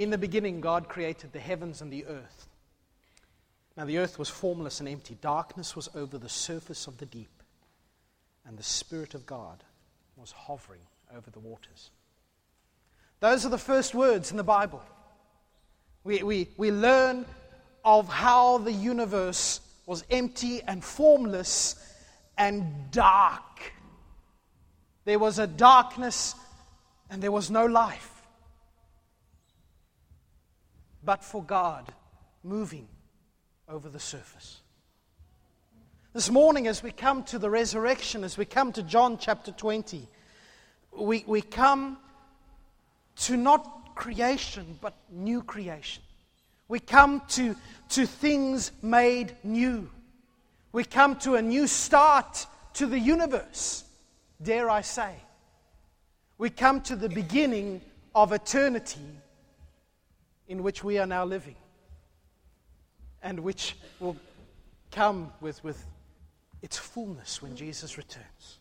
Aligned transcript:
In 0.00 0.08
the 0.08 0.16
beginning, 0.16 0.62
God 0.62 0.88
created 0.88 1.34
the 1.34 1.38
heavens 1.38 1.82
and 1.82 1.92
the 1.92 2.06
earth. 2.06 2.48
Now, 3.76 3.84
the 3.84 3.98
earth 3.98 4.18
was 4.18 4.30
formless 4.30 4.80
and 4.80 4.88
empty. 4.88 5.18
Darkness 5.20 5.76
was 5.76 5.90
over 5.94 6.16
the 6.16 6.26
surface 6.26 6.86
of 6.86 6.96
the 6.96 7.04
deep, 7.04 7.42
and 8.46 8.56
the 8.56 8.62
Spirit 8.62 9.14
of 9.14 9.26
God 9.26 9.62
was 10.16 10.32
hovering 10.32 10.80
over 11.14 11.30
the 11.30 11.38
waters. 11.38 11.90
Those 13.20 13.44
are 13.44 13.50
the 13.50 13.58
first 13.58 13.94
words 13.94 14.30
in 14.30 14.38
the 14.38 14.42
Bible. 14.42 14.82
We, 16.02 16.22
we, 16.22 16.48
we 16.56 16.70
learn 16.70 17.26
of 17.84 18.08
how 18.08 18.56
the 18.56 18.72
universe 18.72 19.60
was 19.84 20.02
empty 20.10 20.62
and 20.62 20.82
formless 20.82 21.76
and 22.38 22.90
dark. 22.90 23.74
There 25.04 25.18
was 25.18 25.38
a 25.38 25.46
darkness 25.46 26.34
and 27.10 27.22
there 27.22 27.30
was 27.30 27.50
no 27.50 27.66
life. 27.66 28.19
But 31.04 31.24
for 31.24 31.42
God 31.42 31.92
moving 32.42 32.88
over 33.68 33.88
the 33.88 34.00
surface. 34.00 34.60
This 36.12 36.30
morning, 36.30 36.66
as 36.66 36.82
we 36.82 36.90
come 36.90 37.22
to 37.24 37.38
the 37.38 37.48
resurrection, 37.48 38.24
as 38.24 38.36
we 38.36 38.44
come 38.44 38.72
to 38.72 38.82
John 38.82 39.16
chapter 39.16 39.52
20, 39.52 40.08
we, 40.92 41.24
we 41.26 41.40
come 41.40 41.98
to 43.16 43.36
not 43.36 43.94
creation, 43.94 44.78
but 44.80 44.94
new 45.10 45.42
creation. 45.42 46.02
We 46.66 46.80
come 46.80 47.22
to, 47.30 47.54
to 47.90 48.06
things 48.06 48.72
made 48.82 49.36
new. 49.44 49.88
We 50.72 50.84
come 50.84 51.16
to 51.20 51.34
a 51.34 51.42
new 51.42 51.66
start 51.66 52.46
to 52.74 52.86
the 52.86 52.98
universe, 52.98 53.84
dare 54.42 54.70
I 54.70 54.80
say. 54.80 55.14
We 56.38 56.50
come 56.50 56.80
to 56.82 56.96
the 56.96 57.08
beginning 57.08 57.82
of 58.14 58.32
eternity 58.32 59.00
in 60.50 60.64
which 60.64 60.82
we 60.82 60.98
are 60.98 61.06
now 61.06 61.24
living 61.24 61.54
and 63.22 63.38
which 63.38 63.76
will 64.00 64.16
come 64.90 65.32
with, 65.40 65.62
with 65.62 65.86
its 66.60 66.76
fullness 66.76 67.40
when 67.40 67.54
Jesus 67.54 67.96
returns. 67.96 68.58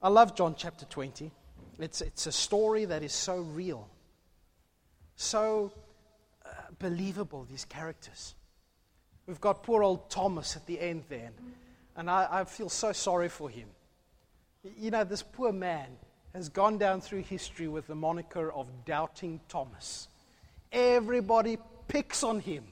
I 0.00 0.08
love 0.08 0.34
John 0.34 0.54
chapter 0.56 0.86
20. 0.86 1.30
It's, 1.78 2.00
it's 2.00 2.26
a 2.26 2.32
story 2.32 2.86
that 2.86 3.02
is 3.02 3.12
so 3.12 3.36
real, 3.40 3.86
so 5.14 5.70
uh, 6.46 6.48
believable, 6.78 7.46
these 7.50 7.66
characters. 7.66 8.34
We've 9.26 9.42
got 9.42 9.62
poor 9.62 9.82
old 9.82 10.08
Thomas 10.08 10.56
at 10.56 10.64
the 10.64 10.80
end 10.80 11.04
there, 11.10 11.32
and 11.96 12.08
I, 12.10 12.26
I 12.30 12.44
feel 12.44 12.70
so 12.70 12.92
sorry 12.92 13.28
for 13.28 13.50
him. 13.50 13.68
You 14.78 14.90
know, 14.90 15.04
this 15.04 15.22
poor 15.22 15.52
man 15.52 15.98
has 16.36 16.50
gone 16.50 16.76
down 16.76 17.00
through 17.00 17.22
history 17.22 17.66
with 17.66 17.86
the 17.86 17.94
moniker 17.94 18.52
of 18.52 18.66
Doubting 18.84 19.40
Thomas. 19.48 20.06
Everybody 20.70 21.56
picks 21.88 22.22
on 22.22 22.40
him. 22.40 22.62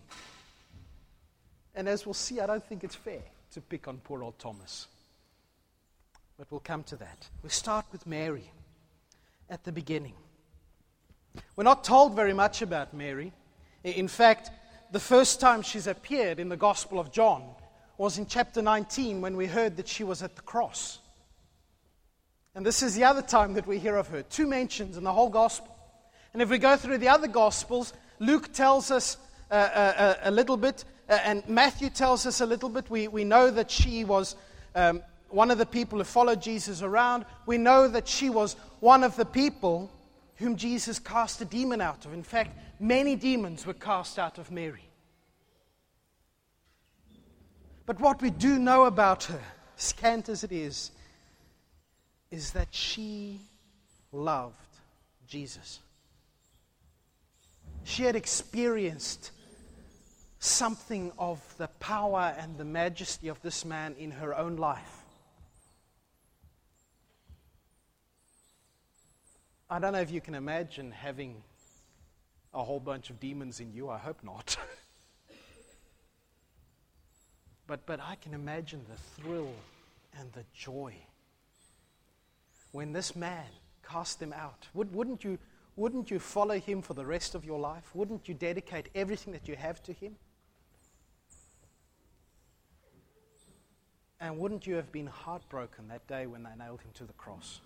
And 1.74 1.88
as 1.88 2.04
we'll 2.04 2.12
see, 2.12 2.40
I 2.40 2.46
don't 2.46 2.62
think 2.62 2.84
it's 2.84 2.94
fair 2.94 3.22
to 3.52 3.62
pick 3.62 3.88
on 3.88 4.02
poor 4.04 4.22
old 4.22 4.38
Thomas. 4.38 4.86
But 6.36 6.46
we'll 6.50 6.60
come 6.60 6.82
to 6.84 6.96
that. 6.96 7.26
We 7.42 7.48
start 7.48 7.86
with 7.90 8.06
Mary 8.06 8.50
at 9.48 9.64
the 9.64 9.72
beginning. 9.72 10.14
We're 11.56 11.64
not 11.64 11.84
told 11.84 12.14
very 12.14 12.34
much 12.34 12.60
about 12.60 12.92
Mary. 12.92 13.32
In 13.82 14.08
fact, 14.08 14.50
the 14.92 15.00
first 15.00 15.40
time 15.40 15.62
she's 15.62 15.86
appeared 15.86 16.38
in 16.38 16.50
the 16.50 16.56
Gospel 16.58 17.00
of 17.00 17.10
John 17.10 17.42
was 17.96 18.18
in 18.18 18.26
chapter 18.26 18.60
19 18.60 19.22
when 19.22 19.38
we 19.38 19.46
heard 19.46 19.78
that 19.78 19.88
she 19.88 20.04
was 20.04 20.22
at 20.22 20.36
the 20.36 20.42
cross. 20.42 20.98
And 22.54 22.64
this 22.64 22.82
is 22.82 22.94
the 22.94 23.04
other 23.04 23.22
time 23.22 23.54
that 23.54 23.66
we 23.66 23.78
hear 23.78 23.96
of 23.96 24.08
her. 24.08 24.22
Two 24.22 24.46
mentions 24.46 24.96
in 24.96 25.04
the 25.04 25.12
whole 25.12 25.28
Gospel. 25.28 25.74
And 26.32 26.42
if 26.42 26.48
we 26.48 26.58
go 26.58 26.76
through 26.76 26.98
the 26.98 27.08
other 27.08 27.28
Gospels, 27.28 27.92
Luke 28.18 28.52
tells 28.52 28.90
us 28.90 29.16
uh, 29.50 29.54
uh, 29.54 30.14
a 30.22 30.30
little 30.30 30.56
bit, 30.56 30.84
uh, 31.08 31.18
and 31.24 31.46
Matthew 31.48 31.90
tells 31.90 32.26
us 32.26 32.40
a 32.40 32.46
little 32.46 32.68
bit. 32.68 32.88
We, 32.88 33.08
we 33.08 33.24
know 33.24 33.50
that 33.50 33.70
she 33.70 34.04
was 34.04 34.36
um, 34.74 35.02
one 35.28 35.50
of 35.50 35.58
the 35.58 35.66
people 35.66 35.98
who 35.98 36.04
followed 36.04 36.40
Jesus 36.40 36.82
around. 36.82 37.24
We 37.46 37.58
know 37.58 37.88
that 37.88 38.08
she 38.08 38.30
was 38.30 38.54
one 38.80 39.02
of 39.02 39.16
the 39.16 39.24
people 39.24 39.90
whom 40.36 40.56
Jesus 40.56 40.98
cast 40.98 41.40
a 41.40 41.44
demon 41.44 41.80
out 41.80 42.04
of. 42.04 42.12
In 42.12 42.22
fact, 42.22 42.56
many 42.80 43.16
demons 43.16 43.66
were 43.66 43.74
cast 43.74 44.18
out 44.18 44.38
of 44.38 44.50
Mary. 44.50 44.88
But 47.86 48.00
what 48.00 48.22
we 48.22 48.30
do 48.30 48.58
know 48.58 48.84
about 48.84 49.24
her, 49.24 49.40
scant 49.76 50.28
as 50.28 50.42
it 50.42 50.52
is, 50.52 50.90
is 52.34 52.50
that 52.50 52.74
she 52.74 53.40
loved 54.10 54.56
Jesus. 55.24 55.78
She 57.84 58.02
had 58.02 58.16
experienced 58.16 59.30
something 60.40 61.12
of 61.16 61.40
the 61.58 61.68
power 61.78 62.34
and 62.36 62.58
the 62.58 62.64
majesty 62.64 63.28
of 63.28 63.40
this 63.42 63.64
man 63.64 63.94
in 64.00 64.10
her 64.10 64.36
own 64.36 64.56
life. 64.56 65.04
I 69.70 69.78
don't 69.78 69.92
know 69.92 70.00
if 70.00 70.10
you 70.10 70.20
can 70.20 70.34
imagine 70.34 70.90
having 70.90 71.40
a 72.52 72.64
whole 72.64 72.80
bunch 72.80 73.10
of 73.10 73.20
demons 73.20 73.60
in 73.60 73.72
you. 73.72 73.88
I 73.88 73.98
hope 73.98 74.24
not. 74.24 74.56
but, 77.68 77.86
but 77.86 78.00
I 78.00 78.16
can 78.16 78.34
imagine 78.34 78.84
the 78.90 79.22
thrill 79.22 79.52
and 80.18 80.32
the 80.32 80.44
joy 80.52 80.96
when 82.74 82.92
this 82.92 83.14
man 83.14 83.46
cast 83.88 84.18
them 84.18 84.32
out. 84.32 84.66
Would, 84.74 84.92
wouldn't, 84.92 85.22
you, 85.22 85.38
wouldn't 85.76 86.10
you 86.10 86.18
follow 86.18 86.58
him 86.58 86.82
for 86.82 86.92
the 86.92 87.06
rest 87.06 87.36
of 87.36 87.44
your 87.44 87.60
life? 87.60 87.88
Wouldn't 87.94 88.26
you 88.26 88.34
dedicate 88.34 88.88
everything 88.96 89.32
that 89.32 89.46
you 89.46 89.54
have 89.54 89.80
to 89.84 89.92
him? 89.92 90.16
And 94.18 94.38
wouldn't 94.38 94.66
you 94.66 94.74
have 94.74 94.90
been 94.90 95.06
heartbroken 95.06 95.86
that 95.86 96.04
day 96.08 96.26
when 96.26 96.42
they 96.42 96.50
nailed 96.58 96.80
him 96.80 96.90
to 96.94 97.04
the 97.04 97.12
cross? 97.12 97.60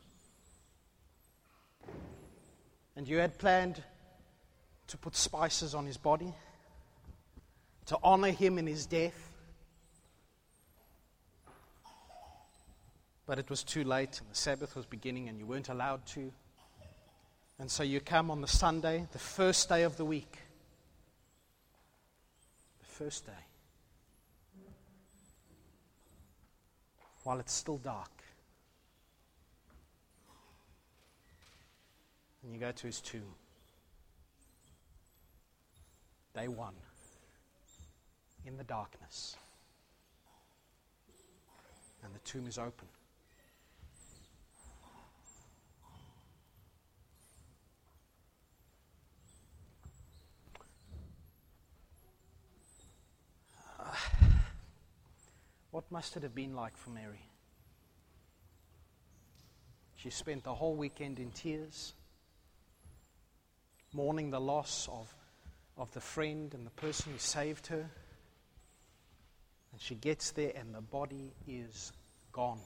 And 2.94 3.08
you 3.08 3.16
had 3.16 3.38
planned 3.38 3.82
to 4.88 4.98
put 4.98 5.16
spices 5.16 5.74
on 5.74 5.86
his 5.86 5.96
body, 5.96 6.34
to 7.86 7.96
honor 8.02 8.30
him 8.30 8.58
in 8.58 8.66
his 8.66 8.84
death. 8.84 9.27
But 13.28 13.38
it 13.38 13.48
was 13.48 13.62
too 13.62 13.84
late, 13.84 14.18
and 14.20 14.28
the 14.28 14.34
Sabbath 14.34 14.74
was 14.74 14.86
beginning, 14.86 15.28
and 15.28 15.38
you 15.38 15.46
weren't 15.46 15.68
allowed 15.68 16.04
to. 16.06 16.32
And 17.60 17.70
so 17.70 17.84
you 17.84 18.00
come 18.00 18.28
on 18.28 18.40
the 18.40 18.48
Sunday, 18.48 19.06
the 19.12 19.20
first 19.20 19.68
day 19.68 19.84
of 19.84 19.96
the 19.96 20.04
week. 20.04 20.38
The 22.80 22.86
first 22.86 23.24
day. 23.24 23.32
While 27.22 27.38
it's 27.38 27.52
still 27.52 27.78
dark. 27.78 28.10
and 32.48 32.54
you 32.54 32.60
go 32.60 32.72
to 32.72 32.86
his 32.86 33.00
tomb. 33.02 33.34
Day 36.34 36.48
one, 36.48 36.72
in 38.46 38.56
the 38.56 38.64
darkness, 38.64 39.36
and 42.02 42.14
the 42.14 42.20
tomb 42.20 42.46
is 42.46 42.56
open. 42.56 42.88
Must 55.90 56.16
it 56.16 56.22
have 56.22 56.34
been 56.34 56.54
like 56.54 56.76
for 56.76 56.90
Mary? 56.90 57.28
She 59.96 60.10
spent 60.10 60.44
the 60.44 60.54
whole 60.54 60.74
weekend 60.74 61.18
in 61.18 61.30
tears 61.32 61.94
mourning 63.92 64.30
the 64.30 64.40
loss 64.40 64.88
of, 64.92 65.12
of 65.76 65.92
the 65.92 66.00
friend 66.00 66.54
and 66.54 66.66
the 66.66 66.70
person 66.70 67.12
who 67.12 67.18
saved 67.18 67.66
her. 67.68 67.90
And 69.72 69.80
she 69.80 69.94
gets 69.94 70.30
there, 70.30 70.52
and 70.54 70.74
the 70.74 70.80
body 70.80 71.32
is 71.46 71.92
gone. 72.32 72.60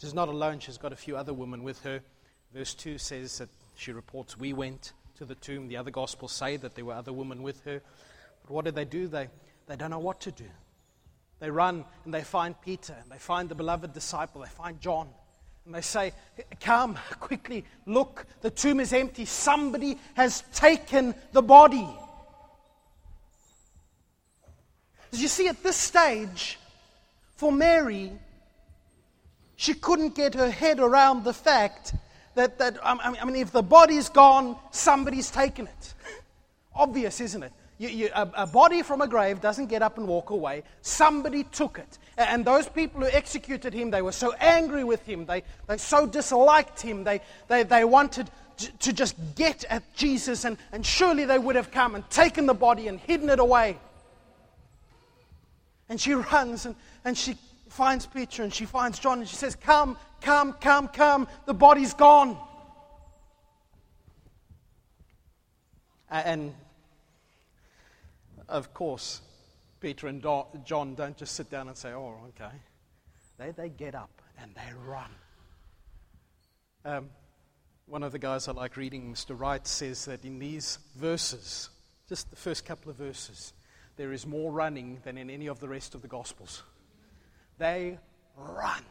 She's 0.00 0.14
not 0.14 0.28
alone, 0.28 0.60
she's 0.60 0.78
got 0.78 0.92
a 0.92 0.96
few 0.96 1.16
other 1.16 1.34
women 1.34 1.64
with 1.64 1.82
her. 1.82 2.00
Verse 2.54 2.74
2 2.74 2.98
says 2.98 3.38
that 3.38 3.48
she 3.78 3.92
reports, 3.92 4.36
We 4.36 4.52
went 4.52 4.92
to 5.18 5.24
the 5.24 5.36
tomb. 5.36 5.68
The 5.68 5.76
other 5.76 5.90
gospels 5.90 6.32
say 6.32 6.56
that 6.56 6.74
there 6.74 6.84
were 6.84 6.94
other 6.94 7.12
women 7.12 7.42
with 7.42 7.64
her. 7.64 7.80
But 8.42 8.52
what 8.52 8.64
do 8.64 8.70
they 8.70 8.84
do? 8.84 9.06
They, 9.06 9.28
they 9.66 9.76
don't 9.76 9.90
know 9.90 9.98
what 9.98 10.20
to 10.22 10.32
do. 10.32 10.44
They 11.38 11.50
run 11.50 11.84
and 12.04 12.12
they 12.12 12.22
find 12.22 12.60
Peter 12.60 12.96
and 13.00 13.10
they 13.10 13.18
find 13.18 13.48
the 13.48 13.54
beloved 13.54 13.92
disciple, 13.92 14.40
they 14.40 14.48
find 14.48 14.80
John. 14.80 15.08
And 15.64 15.74
they 15.74 15.80
say, 15.80 16.12
Come 16.60 16.98
quickly, 17.20 17.64
look, 17.86 18.26
the 18.40 18.50
tomb 18.50 18.80
is 18.80 18.92
empty. 18.92 19.24
Somebody 19.24 19.98
has 20.14 20.42
taken 20.52 21.14
the 21.32 21.42
body. 21.42 21.88
As 25.12 25.22
you 25.22 25.28
see, 25.28 25.46
at 25.46 25.62
this 25.62 25.76
stage, 25.76 26.58
For 27.36 27.52
Mary, 27.52 28.10
she 29.54 29.74
couldn't 29.74 30.16
get 30.16 30.34
her 30.34 30.50
head 30.50 30.80
around 30.80 31.22
the 31.22 31.32
fact 31.32 31.94
that, 32.38 32.58
that 32.58 32.78
I 32.82 33.24
mean, 33.24 33.36
if 33.36 33.50
the 33.52 33.62
body's 33.62 34.08
gone, 34.08 34.56
somebody's 34.70 35.30
taken 35.30 35.66
it. 35.66 35.94
Obvious, 36.74 37.20
isn't 37.20 37.42
it? 37.42 37.52
You, 37.78 37.88
you, 37.88 38.10
a, 38.14 38.28
a, 38.38 38.46
body 38.46 38.82
from 38.82 39.00
a 39.00 39.06
grave 39.06 39.40
doesn't 39.40 39.66
get 39.66 39.82
up 39.82 39.98
and 39.98 40.08
walk 40.08 40.30
away. 40.30 40.64
Somebody 40.82 41.44
took 41.44 41.78
it. 41.78 41.98
And 42.16 42.44
those 42.44 42.68
people 42.68 43.02
who 43.02 43.06
executed 43.08 43.72
him, 43.72 43.90
they 43.90 44.02
were 44.02 44.12
so 44.12 44.32
angry 44.40 44.82
with 44.82 45.04
him. 45.06 45.26
They, 45.26 45.44
they 45.68 45.78
so 45.78 46.06
disliked 46.06 46.80
him. 46.80 47.04
They, 47.04 47.20
they, 47.46 47.62
they 47.62 47.84
wanted 47.84 48.30
to 48.80 48.92
just 48.92 49.14
get 49.36 49.64
at 49.70 49.82
Jesus, 49.94 50.44
and, 50.44 50.58
and 50.72 50.84
surely 50.84 51.24
they 51.24 51.38
would 51.38 51.54
have 51.54 51.70
come 51.70 51.94
and 51.94 52.08
taken 52.10 52.46
the 52.46 52.54
body 52.54 52.88
and 52.88 52.98
hidden 52.98 53.28
it 53.30 53.38
away. 53.38 53.78
And 55.88 56.00
she 56.00 56.14
runs 56.32 56.66
and, 56.66 56.74
and 57.04 57.16
she 57.16 57.36
finds 57.78 58.06
Peter 58.06 58.42
and 58.42 58.52
she 58.52 58.64
finds 58.64 58.98
John 58.98 59.20
and 59.20 59.28
she 59.28 59.36
says, 59.36 59.54
Come, 59.54 59.96
come, 60.20 60.52
come, 60.54 60.88
come. 60.88 61.28
The 61.46 61.54
body's 61.54 61.94
gone. 61.94 62.36
And 66.10 66.54
of 68.48 68.74
course, 68.74 69.20
Peter 69.78 70.08
and 70.08 70.20
John 70.64 70.96
don't 70.96 71.16
just 71.16 71.36
sit 71.36 71.50
down 71.50 71.68
and 71.68 71.76
say, 71.76 71.92
Oh, 71.92 72.16
okay. 72.30 72.52
They, 73.38 73.52
they 73.52 73.68
get 73.68 73.94
up 73.94 74.10
and 74.42 74.52
they 74.56 74.72
run. 74.84 75.10
Um, 76.84 77.10
one 77.86 78.02
of 78.02 78.10
the 78.10 78.18
guys 78.18 78.48
I 78.48 78.52
like 78.52 78.76
reading, 78.76 79.14
Mr. 79.14 79.38
Wright, 79.38 79.64
says 79.64 80.04
that 80.06 80.24
in 80.24 80.40
these 80.40 80.80
verses, 80.96 81.70
just 82.08 82.28
the 82.30 82.36
first 82.36 82.64
couple 82.64 82.90
of 82.90 82.96
verses, 82.96 83.52
there 83.96 84.12
is 84.12 84.26
more 84.26 84.50
running 84.50 84.98
than 85.04 85.16
in 85.16 85.30
any 85.30 85.46
of 85.46 85.60
the 85.60 85.68
rest 85.68 85.94
of 85.94 86.02
the 86.02 86.08
Gospels. 86.08 86.64
They 87.58 87.98
run. 88.36 88.82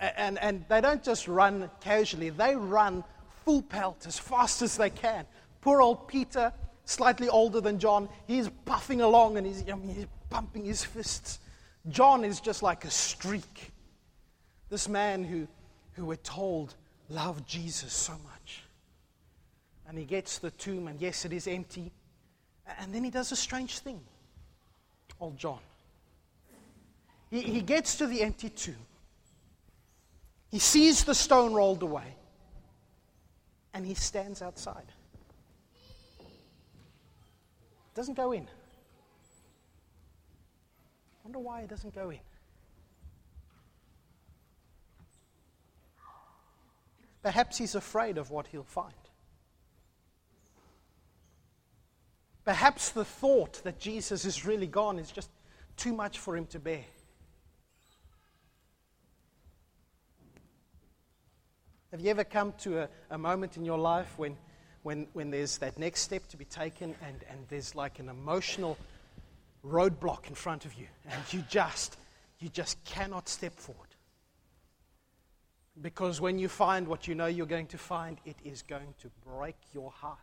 And, 0.00 0.38
and 0.38 0.64
they 0.68 0.80
don't 0.80 1.02
just 1.02 1.26
run 1.26 1.70
casually, 1.80 2.30
they 2.30 2.54
run 2.54 3.02
full 3.44 3.62
pelt 3.62 4.06
as 4.06 4.18
fast 4.18 4.62
as 4.62 4.76
they 4.76 4.90
can. 4.90 5.24
Poor 5.60 5.80
old 5.80 6.06
Peter, 6.06 6.52
slightly 6.84 7.28
older 7.28 7.60
than 7.60 7.78
John, 7.78 8.08
he's 8.26 8.48
puffing 8.64 9.00
along 9.00 9.36
and 9.36 9.46
he's, 9.46 9.62
I 9.68 9.74
mean, 9.74 9.94
he's 9.94 10.06
pumping 10.30 10.64
his 10.64 10.84
fists. 10.84 11.40
John 11.88 12.24
is 12.24 12.40
just 12.40 12.62
like 12.62 12.84
a 12.84 12.90
streak. 12.90 13.72
This 14.68 14.88
man 14.88 15.24
who, 15.24 15.48
who 15.94 16.04
we're 16.04 16.16
told 16.16 16.74
loved 17.08 17.48
Jesus 17.48 17.92
so 17.92 18.12
much. 18.12 18.62
And 19.88 19.96
he 19.96 20.04
gets 20.04 20.36
to 20.36 20.42
the 20.42 20.50
tomb, 20.50 20.86
and 20.86 21.00
yes, 21.00 21.24
it 21.24 21.32
is 21.32 21.48
empty. 21.48 21.90
And 22.78 22.94
then 22.94 23.02
he 23.02 23.10
does 23.10 23.32
a 23.32 23.36
strange 23.36 23.78
thing. 23.78 24.00
Old 25.18 25.38
John. 25.38 25.60
He, 27.30 27.42
he 27.42 27.60
gets 27.60 27.96
to 27.96 28.06
the 28.06 28.22
empty 28.22 28.48
tomb. 28.48 28.76
He 30.50 30.58
sees 30.58 31.04
the 31.04 31.14
stone 31.14 31.52
rolled 31.52 31.82
away. 31.82 32.14
And 33.74 33.84
he 33.84 33.94
stands 33.94 34.40
outside. 34.40 34.86
Doesn't 37.94 38.14
go 38.14 38.32
in. 38.32 38.48
Wonder 41.22 41.38
why 41.38 41.60
he 41.60 41.66
doesn't 41.66 41.94
go 41.94 42.10
in. 42.10 42.20
Perhaps 47.22 47.58
he's 47.58 47.74
afraid 47.74 48.16
of 48.16 48.30
what 48.30 48.46
he'll 48.46 48.62
find. 48.62 48.94
Perhaps 52.44 52.90
the 52.90 53.04
thought 53.04 53.60
that 53.64 53.78
Jesus 53.78 54.24
is 54.24 54.46
really 54.46 54.66
gone 54.66 54.98
is 54.98 55.10
just 55.10 55.28
too 55.76 55.92
much 55.92 56.18
for 56.18 56.34
him 56.34 56.46
to 56.46 56.58
bear. 56.58 56.84
Have 61.90 62.02
you 62.02 62.10
ever 62.10 62.24
come 62.24 62.52
to 62.58 62.80
a, 62.82 62.88
a 63.10 63.16
moment 63.16 63.56
in 63.56 63.64
your 63.64 63.78
life 63.78 64.12
when, 64.18 64.36
when, 64.82 65.06
when 65.14 65.30
there's 65.30 65.56
that 65.58 65.78
next 65.78 66.02
step 66.02 66.26
to 66.28 66.36
be 66.36 66.44
taken 66.44 66.94
and, 67.02 67.24
and 67.30 67.38
there's 67.48 67.74
like 67.74 67.98
an 67.98 68.10
emotional 68.10 68.76
roadblock 69.64 70.28
in 70.28 70.34
front 70.34 70.66
of 70.66 70.74
you 70.74 70.86
and 71.10 71.22
you 71.32 71.42
just, 71.48 71.96
you 72.40 72.50
just 72.50 72.82
cannot 72.84 73.26
step 73.26 73.54
forward? 73.54 73.88
Because 75.80 76.20
when 76.20 76.38
you 76.38 76.48
find 76.48 76.86
what 76.86 77.08
you 77.08 77.14
know 77.14 77.26
you're 77.26 77.46
going 77.46 77.68
to 77.68 77.78
find, 77.78 78.18
it 78.26 78.36
is 78.44 78.60
going 78.62 78.94
to 79.00 79.10
break 79.24 79.56
your 79.72 79.90
heart. 79.90 80.18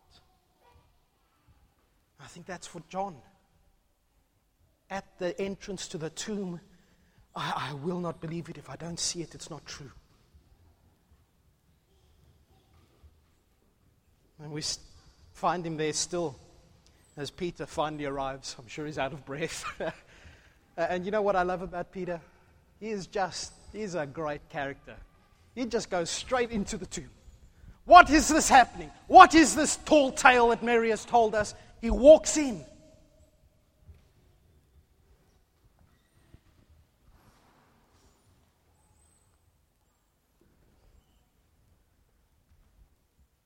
I 2.19 2.27
think 2.27 2.45
that's 2.45 2.67
for 2.67 2.81
John. 2.89 3.15
At 4.91 5.05
the 5.17 5.39
entrance 5.41 5.87
to 5.89 5.97
the 5.97 6.11
tomb, 6.11 6.59
I, 7.35 7.69
I 7.71 7.73
will 7.73 7.99
not 7.99 8.21
believe 8.21 8.49
it. 8.49 8.57
If 8.59 8.69
I 8.69 8.75
don't 8.75 8.99
see 8.99 9.23
it, 9.23 9.33
it's 9.33 9.49
not 9.49 9.65
true. 9.65 9.91
And 14.45 14.53
we 14.53 14.61
find 15.33 15.65
him 15.65 15.75
there 15.75 15.91
still 15.91 16.35
as 17.17 17.31
Peter 17.31 17.65
finally 17.65 18.05
arrives. 18.05 18.55
I'm 18.59 18.67
sure 18.67 18.85
he's 18.85 18.99
out 18.99 19.11
of 19.11 19.25
breath. 19.25 19.65
and 20.77 21.03
you 21.03 21.09
know 21.09 21.23
what 21.23 21.35
I 21.35 21.41
love 21.41 21.63
about 21.63 21.91
Peter? 21.91 22.21
He 22.79 22.91
is 22.91 23.07
just, 23.07 23.53
he's 23.73 23.95
a 23.95 24.05
great 24.05 24.47
character. 24.49 24.97
He 25.55 25.65
just 25.65 25.89
goes 25.89 26.11
straight 26.11 26.51
into 26.51 26.77
the 26.77 26.85
tomb. 26.85 27.09
What 27.85 28.11
is 28.11 28.27
this 28.27 28.47
happening? 28.47 28.91
What 29.07 29.33
is 29.33 29.55
this 29.55 29.77
tall 29.77 30.11
tale 30.11 30.49
that 30.49 30.61
Mary 30.61 30.91
has 30.91 31.05
told 31.05 31.33
us? 31.33 31.55
He 31.81 31.89
walks 31.89 32.37
in. 32.37 32.63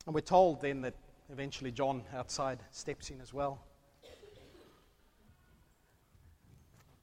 And 0.10 0.16
we're 0.16 0.22
told 0.22 0.60
then 0.60 0.82
that 0.82 0.96
eventually 1.32 1.72
John 1.72 2.02
outside 2.16 2.58
steps 2.72 3.12
in 3.12 3.22
as 3.22 3.32
well. 3.32 3.62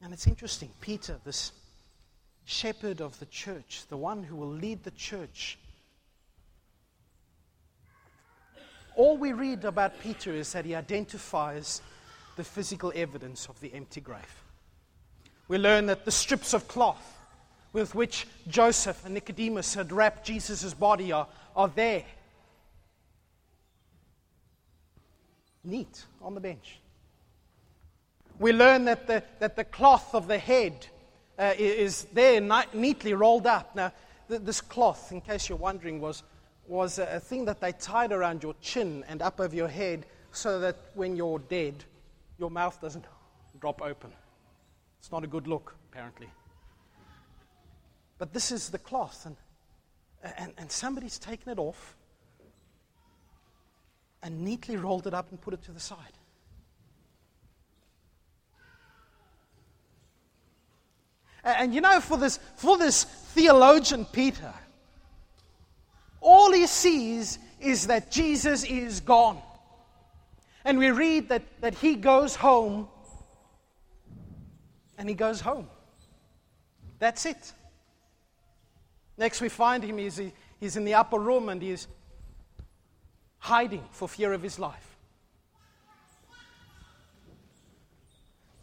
And 0.03 0.13
it's 0.13 0.27
interesting, 0.27 0.73
Peter, 0.81 1.21
this 1.25 1.53
shepherd 2.47 3.01
of 3.01 3.17
the 3.21 3.27
church, 3.27 3.83
the 3.89 3.97
one 3.97 4.25
who 4.25 4.35
will 4.35 4.51
lead 4.51 4.83
the 4.83 4.91
church. 4.91 5.57
All 8.97 9.17
we 9.17 9.33
read 9.33 9.65
about 9.65 10.01
Peter 10.01 10.33
is 10.33 10.53
that 10.55 10.65
he 10.65 10.75
identifies 10.75 11.83
the 12.35 12.43
physical 12.43 12.93
evidence 12.93 13.49
of 13.49 13.61
the 13.61 13.73
empty 13.73 14.01
grave. 14.01 14.43
We 15.47 15.59
learn 15.59 15.87
that 15.87 16.05
the 16.05 16.11
strips 16.11 16.55
of 16.55 16.67
cloth 16.67 17.17
with 17.73 17.95
which 17.95 18.27
Joseph 18.49 19.05
and 19.05 19.15
Nicodemus 19.15 19.75
had 19.75 19.93
wrapped 19.93 20.27
Jesus' 20.27 20.75
body 20.75 21.13
are, 21.13 21.29
are 21.55 21.69
there. 21.69 22.03
Neat 25.67 26.05
on 26.23 26.35
the 26.35 26.41
bench. 26.41 26.81
We 28.39 28.53
learn 28.53 28.85
that 28.85 29.07
the, 29.07 29.23
that 29.39 29.57
the 29.57 29.65
cloth 29.65 30.15
of 30.15 30.29
the 30.29 30.39
head 30.39 30.87
uh, 31.39 31.55
is 31.59 32.05
there 32.13 32.41
neatly 32.73 33.15
rolled 33.15 33.47
up. 33.47 33.75
Now, 33.75 33.93
th- 34.29 34.43
this 34.43 34.61
cloth, 34.61 35.13
in 35.13 35.21
case 35.21 35.49
you're 35.49 35.59
wondering, 35.59 36.01
was, 36.01 36.23
was 36.67 36.99
a, 36.99 37.21
thing 37.21 37.45
that 37.47 37.61
they 37.61 37.73
tied 37.73 38.13
around 38.13 38.43
your 38.43 38.55
chin 38.61 39.05
and 39.09 39.23
up 39.23 39.41
over 39.41 39.55
your 39.55 39.69
head 39.69 40.07
so 40.33 40.61
that 40.61 40.77
when 40.95 41.17
you're 41.17 41.39
dead, 41.39 41.85
your 42.39 42.51
mouth 42.51 42.81
doesn't 42.81 43.05
drop 43.61 43.81
open. 43.83 44.13
It's 44.99 45.11
not 45.11 45.25
a 45.25 45.27
good 45.27 45.47
look, 45.47 45.75
apparently. 45.91 46.29
But 48.19 48.33
this 48.33 48.51
is 48.51 48.71
the 48.71 48.79
cloth, 48.79 49.27
and, 49.27 49.37
and, 50.39 50.53
and 50.59 50.71
somebody's 50.71 51.19
taken 51.19 51.53
it 51.53 51.59
off 51.59 51.97
and 54.23 54.43
neatly 54.43 54.77
rolled 54.77 55.07
it 55.07 55.15
up 55.15 55.31
and 55.31 55.41
put 55.41 55.55
it 55.55 55.63
to 55.65 55.73
the 55.73 55.81
side. 55.81 55.99
And 61.45 61.73
you 61.73 61.81
know, 61.81 62.01
for 62.01 62.19
this, 62.19 62.41
for 62.57 62.77
this 62.77 63.05
theologian 63.05 64.05
Peter, 64.05 64.53
all 66.21 66.53
he 66.53 66.67
sees 66.67 67.39
is 67.61 67.87
that 67.87 68.11
Jesus 68.11 68.65
is 68.65 69.01
gone. 69.01 69.41
And 70.65 70.79
we 70.79 70.91
read 70.91 71.29
that, 71.29 71.43
that 71.61 71.75
he 71.75 71.95
goes 71.95 72.35
home, 72.35 72.89
and 74.99 75.09
he 75.09 75.15
goes 75.15 75.41
home. 75.41 75.69
That's 76.99 77.25
it. 77.27 77.53
Next, 79.17 79.41
we 79.41 79.49
find 79.49 79.85
him, 79.85 79.99
he's, 79.99 80.21
he's 80.59 80.77
in 80.77 80.85
the 80.85 80.95
upper 80.95 81.19
room 81.19 81.49
and 81.49 81.63
he's 81.63 81.87
hiding 83.47 83.85
for 83.93 84.09
fear 84.09 84.33
of 84.33 84.43
his 84.43 84.59
life. 84.59 84.97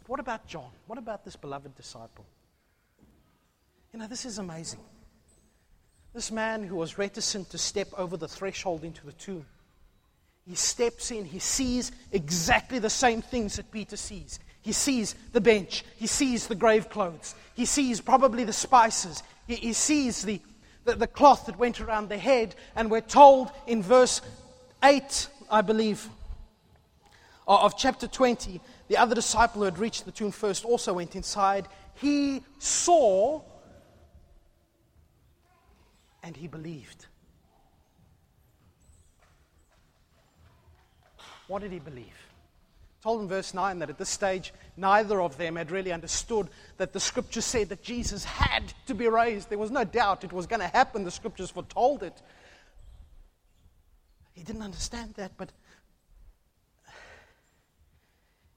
But 0.02 0.08
what 0.08 0.20
about 0.20 0.46
John? 0.46 0.70
What 0.86 0.98
about 0.98 1.24
this 1.24 1.36
beloved 1.36 1.74
disciple? 1.74 2.26
You 3.94 3.98
know, 3.98 4.06
this 4.06 4.26
is 4.26 4.36
amazing. 4.36 4.80
This 6.12 6.30
man 6.30 6.64
who 6.64 6.76
was 6.76 6.98
reticent 6.98 7.48
to 7.50 7.58
step 7.58 7.88
over 7.96 8.18
the 8.18 8.28
threshold 8.28 8.84
into 8.84 9.06
the 9.06 9.12
tomb, 9.12 9.46
he 10.46 10.54
steps 10.54 11.10
in, 11.10 11.24
he 11.24 11.38
sees 11.38 11.90
exactly 12.12 12.78
the 12.78 12.90
same 12.90 13.22
things 13.22 13.56
that 13.56 13.70
Peter 13.70 13.96
sees. 13.96 14.38
He 14.60 14.72
sees 14.72 15.14
the 15.32 15.40
bench. 15.40 15.82
He 15.96 16.06
sees 16.06 16.46
the 16.46 16.54
grave 16.54 16.90
clothes. 16.90 17.34
He 17.54 17.64
sees 17.64 18.02
probably 18.02 18.44
the 18.44 18.52
spices. 18.52 19.22
He, 19.46 19.54
he 19.54 19.72
sees 19.72 20.22
the, 20.22 20.42
the, 20.84 20.96
the 20.96 21.06
cloth 21.06 21.46
that 21.46 21.58
went 21.58 21.80
around 21.80 22.10
the 22.10 22.18
head. 22.18 22.54
And 22.76 22.90
we're 22.90 23.00
told 23.00 23.50
in 23.66 23.82
verse 23.82 24.20
8, 24.84 25.28
I 25.50 25.62
believe, 25.62 26.06
of 27.48 27.76
chapter 27.78 28.06
20, 28.06 28.60
the 28.88 28.98
other 28.98 29.14
disciple 29.14 29.60
who 29.60 29.64
had 29.64 29.78
reached 29.78 30.04
the 30.04 30.12
tomb 30.12 30.30
first 30.30 30.64
also 30.64 30.92
went 30.92 31.16
inside. 31.16 31.66
He 31.94 32.42
saw 32.58 33.40
and 36.22 36.36
he 36.36 36.48
believed. 36.48 37.06
What 41.46 41.62
did 41.62 41.72
he 41.72 41.78
believe? 41.78 42.06
Told 43.02 43.22
in 43.22 43.28
verse 43.28 43.52
9 43.52 43.78
that 43.78 43.90
at 43.90 43.98
this 43.98 44.08
stage, 44.08 44.52
neither 44.76 45.20
of 45.20 45.36
them 45.36 45.56
had 45.56 45.70
really 45.70 45.92
understood 45.92 46.48
that 46.78 46.92
the 46.92 47.00
scripture 47.00 47.42
said 47.42 47.68
that 47.70 47.82
Jesus 47.82 48.24
had 48.24 48.72
to 48.86 48.94
be 48.94 49.08
raised. 49.08 49.48
There 49.48 49.58
was 49.58 49.70
no 49.70 49.84
doubt 49.84 50.24
it 50.24 50.32
was 50.32 50.46
going 50.46 50.60
to 50.60 50.68
happen. 50.68 51.04
The 51.04 51.10
scriptures 51.10 51.50
foretold 51.50 52.02
it. 52.02 52.22
Didn't 54.44 54.62
understand 54.62 55.14
that, 55.14 55.32
but 55.38 55.50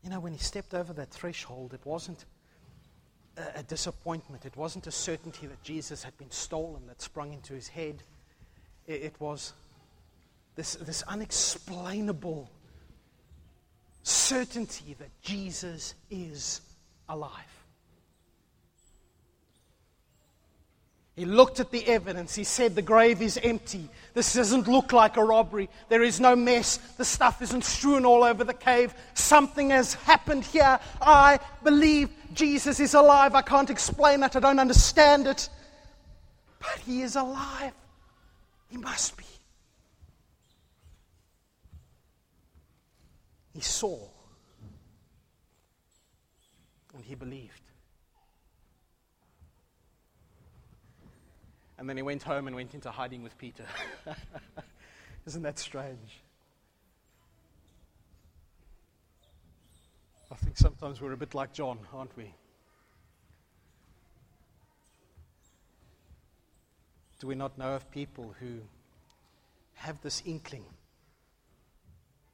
you 0.03 0.09
know, 0.09 0.19
when 0.19 0.33
he 0.33 0.39
stepped 0.39 0.73
over 0.73 0.93
that 0.93 1.11
threshold, 1.11 1.73
it 1.73 1.85
wasn't 1.85 2.25
a, 3.37 3.59
a 3.59 3.63
disappointment. 3.63 4.45
It 4.45 4.55
wasn't 4.57 4.87
a 4.87 4.91
certainty 4.91 5.47
that 5.47 5.63
Jesus 5.63 6.03
had 6.03 6.17
been 6.17 6.31
stolen 6.31 6.87
that 6.87 7.01
sprung 7.01 7.33
into 7.33 7.53
his 7.53 7.69
head. 7.69 8.03
It, 8.85 9.01
it 9.01 9.15
was 9.19 9.53
this, 10.55 10.75
this 10.75 11.03
unexplainable 11.03 12.49
certainty 14.03 14.95
that 14.99 15.09
Jesus 15.21 15.95
is 16.09 16.61
alive. 17.07 17.56
He 21.17 21.25
looked 21.25 21.59
at 21.59 21.71
the 21.71 21.83
evidence. 21.87 22.35
He 22.35 22.43
said, 22.43 22.75
The 22.75 22.83
grave 22.83 23.23
is 23.23 23.39
empty. 23.41 23.89
This 24.13 24.35
doesn't 24.35 24.67
look 24.67 24.93
like 24.93 25.17
a 25.17 25.23
robbery. 25.23 25.67
There 25.89 26.03
is 26.03 26.19
no 26.19 26.35
mess. 26.35 26.77
The 26.77 27.03
stuff 27.03 27.41
isn't 27.41 27.65
strewn 27.65 28.05
all 28.05 28.23
over 28.23 28.43
the 28.43 28.53
cave. 28.53 28.93
Something 29.15 29.71
has 29.71 29.95
happened 29.95 30.45
here. 30.45 30.79
I 31.01 31.39
believe 31.63 32.11
Jesus 32.35 32.79
is 32.79 32.93
alive. 32.93 33.33
I 33.33 33.41
can't 33.41 33.71
explain 33.71 34.19
that. 34.19 34.35
I 34.35 34.39
don't 34.39 34.59
understand 34.59 35.25
it. 35.25 35.49
But 36.59 36.79
he 36.85 37.01
is 37.01 37.15
alive. 37.15 37.73
He 38.69 38.77
must 38.77 39.17
be. 39.17 39.25
He 43.55 43.61
saw 43.61 43.97
and 46.93 47.03
he 47.03 47.15
believed. 47.15 47.66
And 51.77 51.87
then 51.87 51.97
he 51.97 52.03
went 52.03 52.23
home 52.23 52.47
and 52.47 52.55
went 52.55 52.73
into 52.73 52.89
hiding 52.89 53.23
with 53.23 53.37
Peter. 53.37 53.65
Isn't 55.25 55.43
that 55.43 55.59
strange? 55.59 56.21
I 60.31 60.35
think 60.35 60.57
sometimes 60.57 61.01
we're 61.01 61.13
a 61.13 61.17
bit 61.17 61.33
like 61.35 61.53
John, 61.53 61.79
aren't 61.93 62.15
we? 62.17 62.33
Do 67.19 67.27
we 67.27 67.35
not 67.35 67.57
know 67.57 67.73
of 67.73 67.89
people 67.91 68.35
who 68.39 68.59
have 69.75 70.01
this 70.01 70.21
inkling 70.25 70.65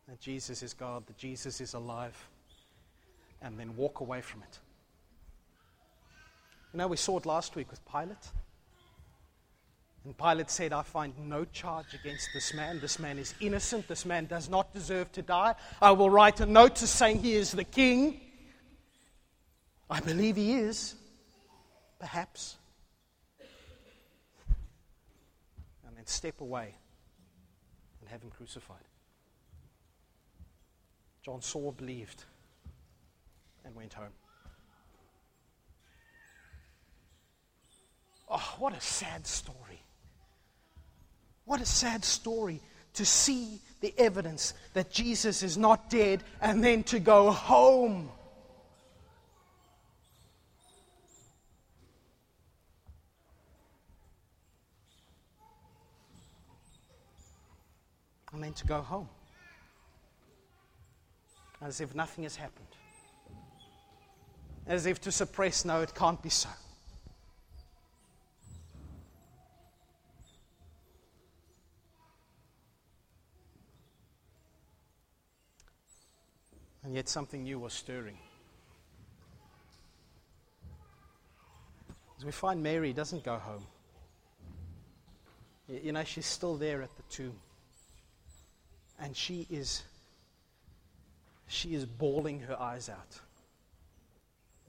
that 0.07 0.19
Jesus 0.19 0.63
is 0.63 0.73
God, 0.73 1.05
that 1.07 1.17
Jesus 1.17 1.61
is 1.61 1.73
alive, 1.73 2.17
and 3.41 3.59
then 3.59 3.75
walk 3.75 3.99
away 3.99 4.21
from 4.21 4.43
it. 4.43 4.59
You 6.73 6.79
know, 6.79 6.87
we 6.87 6.97
saw 6.97 7.17
it 7.17 7.25
last 7.25 7.55
week 7.55 7.69
with 7.69 7.79
Pilate. 7.85 8.31
And 10.05 10.17
Pilate 10.17 10.49
said, 10.49 10.73
I 10.73 10.81
find 10.81 11.13
no 11.29 11.45
charge 11.45 11.93
against 11.93 12.29
this 12.33 12.53
man. 12.53 12.79
This 12.81 12.99
man 12.99 13.17
is 13.17 13.33
innocent. 13.39 13.87
This 13.87 14.05
man 14.05 14.25
does 14.25 14.49
not 14.49 14.73
deserve 14.73 15.11
to 15.13 15.21
die. 15.21 15.55
I 15.81 15.91
will 15.91 16.09
write 16.09 16.41
a 16.41 16.45
notice 16.45 16.89
saying 16.89 17.19
he 17.19 17.35
is 17.35 17.51
the 17.51 17.63
king. 17.63 18.19
I 19.89 20.01
believe 20.01 20.35
he 20.35 20.55
is. 20.55 20.95
Perhaps. 21.99 22.57
And 25.87 25.95
then 25.95 26.05
step 26.05 26.41
away 26.41 26.75
and 28.01 28.09
have 28.09 28.21
him 28.21 28.29
crucified. 28.29 28.77
John 31.21 31.41
saw, 31.41 31.71
believed, 31.71 32.25
and 33.63 33.73
went 33.73 33.93
home. 33.93 34.11
Oh, 38.29 38.55
what 38.59 38.75
a 38.75 38.81
sad 38.81 39.25
story. 39.25 39.72
What 41.45 41.61
a 41.61 41.65
sad 41.65 42.05
story 42.05 42.61
to 42.93 43.05
see 43.05 43.59
the 43.81 43.93
evidence 43.97 44.53
that 44.73 44.91
Jesus 44.91 45.43
is 45.43 45.57
not 45.57 45.89
dead 45.89 46.23
and 46.41 46.63
then 46.63 46.83
to 46.83 46.99
go 46.99 47.31
home. 47.31 48.09
And 58.31 58.43
then 58.43 58.53
to 58.53 58.65
go 58.65 58.81
home 58.81 59.09
as 61.61 61.79
if 61.81 61.93
nothing 61.93 62.23
has 62.23 62.35
happened, 62.35 62.67
as 64.67 64.85
if 64.85 64.99
to 65.01 65.11
suppress, 65.11 65.63
no, 65.65 65.81
it 65.81 65.93
can't 65.93 66.21
be 66.21 66.29
so. 66.29 66.49
And 76.83 76.93
yet 76.93 77.07
something 77.07 77.43
new 77.43 77.59
was 77.59 77.73
stirring. 77.73 78.17
As 82.17 82.25
we 82.25 82.31
find 82.31 82.61
Mary 82.61 82.93
doesn't 82.93 83.23
go 83.23 83.37
home. 83.37 83.65
You 85.67 85.93
know, 85.93 86.03
she's 86.03 86.25
still 86.25 86.57
there 86.57 86.81
at 86.81 86.95
the 86.95 87.03
tomb. 87.03 87.35
And 88.99 89.15
she 89.15 89.47
is 89.49 89.83
she 91.47 91.75
is 91.75 91.85
bawling 91.85 92.39
her 92.41 92.59
eyes 92.59 92.89
out. 92.89 93.19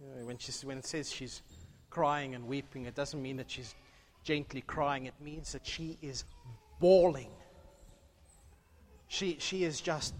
You 0.00 0.09
know, 0.09 0.26
when, 0.26 0.38
she's, 0.38 0.64
when 0.64 0.78
it 0.78 0.85
says 0.85 1.11
she's 1.11 1.40
crying 1.88 2.35
and 2.35 2.47
weeping, 2.47 2.85
it 2.85 2.94
doesn't 2.94 3.23
mean 3.23 3.38
that 3.38 3.50
she's 3.50 3.75
gently 4.23 4.61
crying, 4.61 5.06
it 5.06 5.14
means 5.21 5.52
that 5.52 5.66
she 5.66 5.99
is 6.02 6.25
bawling. 6.80 7.30
She, 9.09 9.38
she 9.38 9.64
is 9.64 9.80
just 9.80 10.14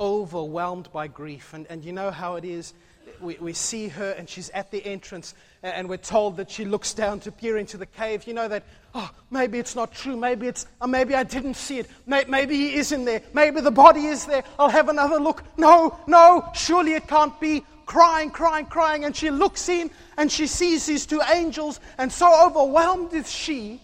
overwhelmed 0.00 0.90
by 0.92 1.06
grief. 1.08 1.54
And, 1.54 1.66
and 1.68 1.84
you 1.84 1.92
know 1.92 2.10
how 2.10 2.36
it 2.36 2.44
is 2.44 2.74
we, 3.20 3.36
we 3.40 3.52
see 3.52 3.88
her 3.88 4.12
and 4.12 4.28
she's 4.28 4.50
at 4.50 4.70
the 4.70 4.84
entrance 4.84 5.34
and 5.62 5.88
we're 5.88 5.96
told 5.96 6.36
that 6.36 6.50
she 6.50 6.64
looks 6.64 6.94
down 6.94 7.20
to 7.20 7.32
peer 7.32 7.56
into 7.56 7.76
the 7.76 7.86
cave. 7.86 8.26
You 8.26 8.34
know 8.34 8.48
that, 8.48 8.62
oh, 8.94 9.10
maybe 9.30 9.58
it's 9.58 9.74
not 9.74 9.92
true. 9.92 10.16
Maybe 10.16 10.46
it's, 10.46 10.66
oh, 10.80 10.86
maybe 10.86 11.14
I 11.14 11.24
didn't 11.24 11.54
see 11.54 11.78
it. 11.78 11.88
Maybe 12.06 12.54
he 12.56 12.74
is 12.74 12.92
in 12.92 13.04
there. 13.04 13.22
Maybe 13.32 13.60
the 13.60 13.70
body 13.70 14.06
is 14.06 14.26
there. 14.26 14.44
I'll 14.58 14.68
have 14.68 14.88
another 14.88 15.18
look. 15.18 15.42
No, 15.56 15.98
no, 16.06 16.48
surely 16.54 16.94
it 16.94 17.08
can't 17.08 17.38
be. 17.40 17.64
Crying, 17.86 18.30
crying, 18.30 18.66
crying. 18.66 19.04
And 19.04 19.16
she 19.16 19.30
looks 19.30 19.68
in 19.68 19.90
and 20.16 20.30
she 20.30 20.46
sees 20.46 20.86
these 20.86 21.06
two 21.06 21.22
angels. 21.22 21.80
And 21.96 22.12
so 22.12 22.46
overwhelmed 22.46 23.12
is 23.14 23.30
she 23.30 23.80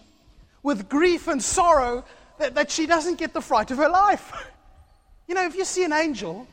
with 0.63 0.87
grief 0.87 1.27
and 1.27 1.43
sorrow 1.43 2.05
that, 2.37 2.55
that 2.55 2.71
she 2.71 2.85
doesn't 2.85 3.17
get 3.17 3.33
the 3.33 3.41
fright 3.41 3.71
of 3.71 3.77
her 3.77 3.89
life. 3.89 4.31
You 5.27 5.35
know, 5.35 5.45
if 5.45 5.55
you 5.55 5.65
see 5.65 5.83
an 5.83 5.93
angel, 5.93 6.47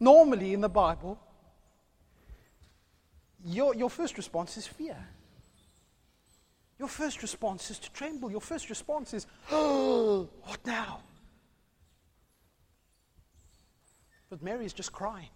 Normally 0.00 0.54
in 0.54 0.60
the 0.60 0.68
Bible, 0.68 1.18
your, 3.44 3.74
your 3.74 3.90
first 3.90 4.16
response 4.16 4.56
is 4.56 4.66
fear. 4.66 4.96
Your 6.78 6.88
first 6.88 7.22
response 7.22 7.70
is 7.70 7.78
to 7.80 7.92
tremble. 7.92 8.30
Your 8.30 8.40
first 8.40 8.70
response 8.70 9.12
is, 9.12 9.26
oh, 9.50 10.28
what 10.44 10.64
now? 10.64 11.00
But 14.30 14.42
Mary 14.42 14.64
is 14.64 14.72
just 14.72 14.92
crying. 14.92 15.30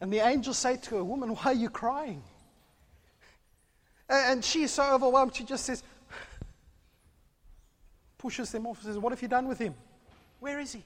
And 0.00 0.10
the 0.10 0.20
angels 0.20 0.56
say 0.56 0.78
to 0.78 0.96
her, 0.96 1.04
Woman, 1.04 1.30
why 1.30 1.50
are 1.50 1.52
you 1.52 1.68
crying? 1.68 2.22
And 4.08 4.42
she 4.42 4.62
is 4.62 4.70
so 4.70 4.94
overwhelmed, 4.94 5.36
she 5.36 5.44
just 5.44 5.66
says, 5.66 5.82
pushes 8.18 8.50
them 8.50 8.66
off 8.66 8.82
says, 8.82 8.96
What 8.96 9.12
have 9.12 9.20
you 9.20 9.28
done 9.28 9.46
with 9.46 9.58
him? 9.58 9.74
Where 10.40 10.58
is 10.58 10.72
he? 10.72 10.84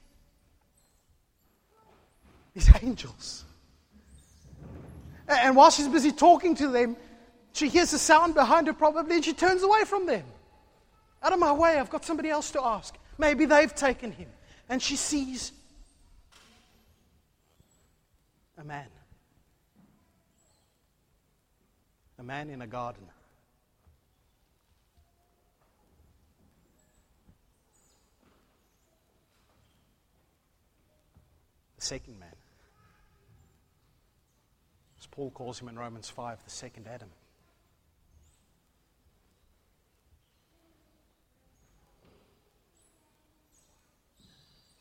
These 2.53 2.69
angels. 2.83 3.43
And 5.27 5.55
while 5.55 5.71
she's 5.71 5.87
busy 5.87 6.11
talking 6.11 6.55
to 6.55 6.67
them, 6.67 6.95
she 7.53 7.69
hears 7.69 7.93
a 7.93 7.99
sound 7.99 8.35
behind 8.35 8.67
her 8.67 8.73
probably 8.73 9.15
and 9.15 9.25
she 9.25 9.33
turns 9.33 9.63
away 9.63 9.85
from 9.85 10.05
them. 10.05 10.23
Out 11.23 11.33
of 11.33 11.39
my 11.39 11.53
way, 11.53 11.79
I've 11.79 11.89
got 11.89 12.05
somebody 12.05 12.29
else 12.29 12.51
to 12.51 12.63
ask. 12.63 12.95
Maybe 13.17 13.45
they've 13.45 13.73
taken 13.73 14.11
him. 14.11 14.27
And 14.69 14.81
she 14.81 14.95
sees 14.95 15.51
a 18.57 18.63
man. 18.63 18.87
A 22.19 22.23
man 22.23 22.49
in 22.49 22.61
a 22.61 22.67
garden. 22.67 23.07
Second 31.85 32.19
man. 32.19 32.29
As 34.99 35.05
Paul 35.05 35.29
calls 35.29 35.59
him 35.59 35.69
in 35.69 35.77
Romans 35.77 36.09
5, 36.09 36.43
the 36.43 36.49
second 36.49 36.87
Adam. 36.87 37.09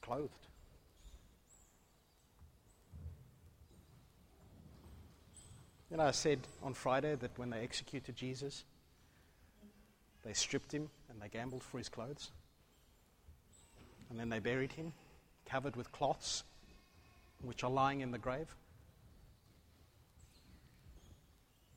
Clothed. 0.00 0.30
You 5.90 5.99
know, 5.99 6.04
I 6.04 6.11
said 6.12 6.40
on 6.62 6.73
Friday 6.73 7.16
that 7.16 7.38
when 7.38 7.50
they 7.50 7.58
executed 7.58 8.16
Jesus, 8.16 8.64
they 10.25 10.32
stripped 10.32 10.73
him 10.73 10.88
and 11.11 11.20
they 11.20 11.28
gambled 11.28 11.62
for 11.62 11.76
his 11.76 11.90
clothes. 11.90 12.30
And 14.08 14.18
then 14.18 14.30
they 14.30 14.38
buried 14.38 14.73
him, 14.73 14.94
covered 15.44 15.76
with 15.76 15.92
cloths, 15.92 16.44
which 17.47 17.65
are 17.65 17.71
lying 17.71 18.01
in 18.01 18.11
the 18.11 18.19
grave. 18.19 18.55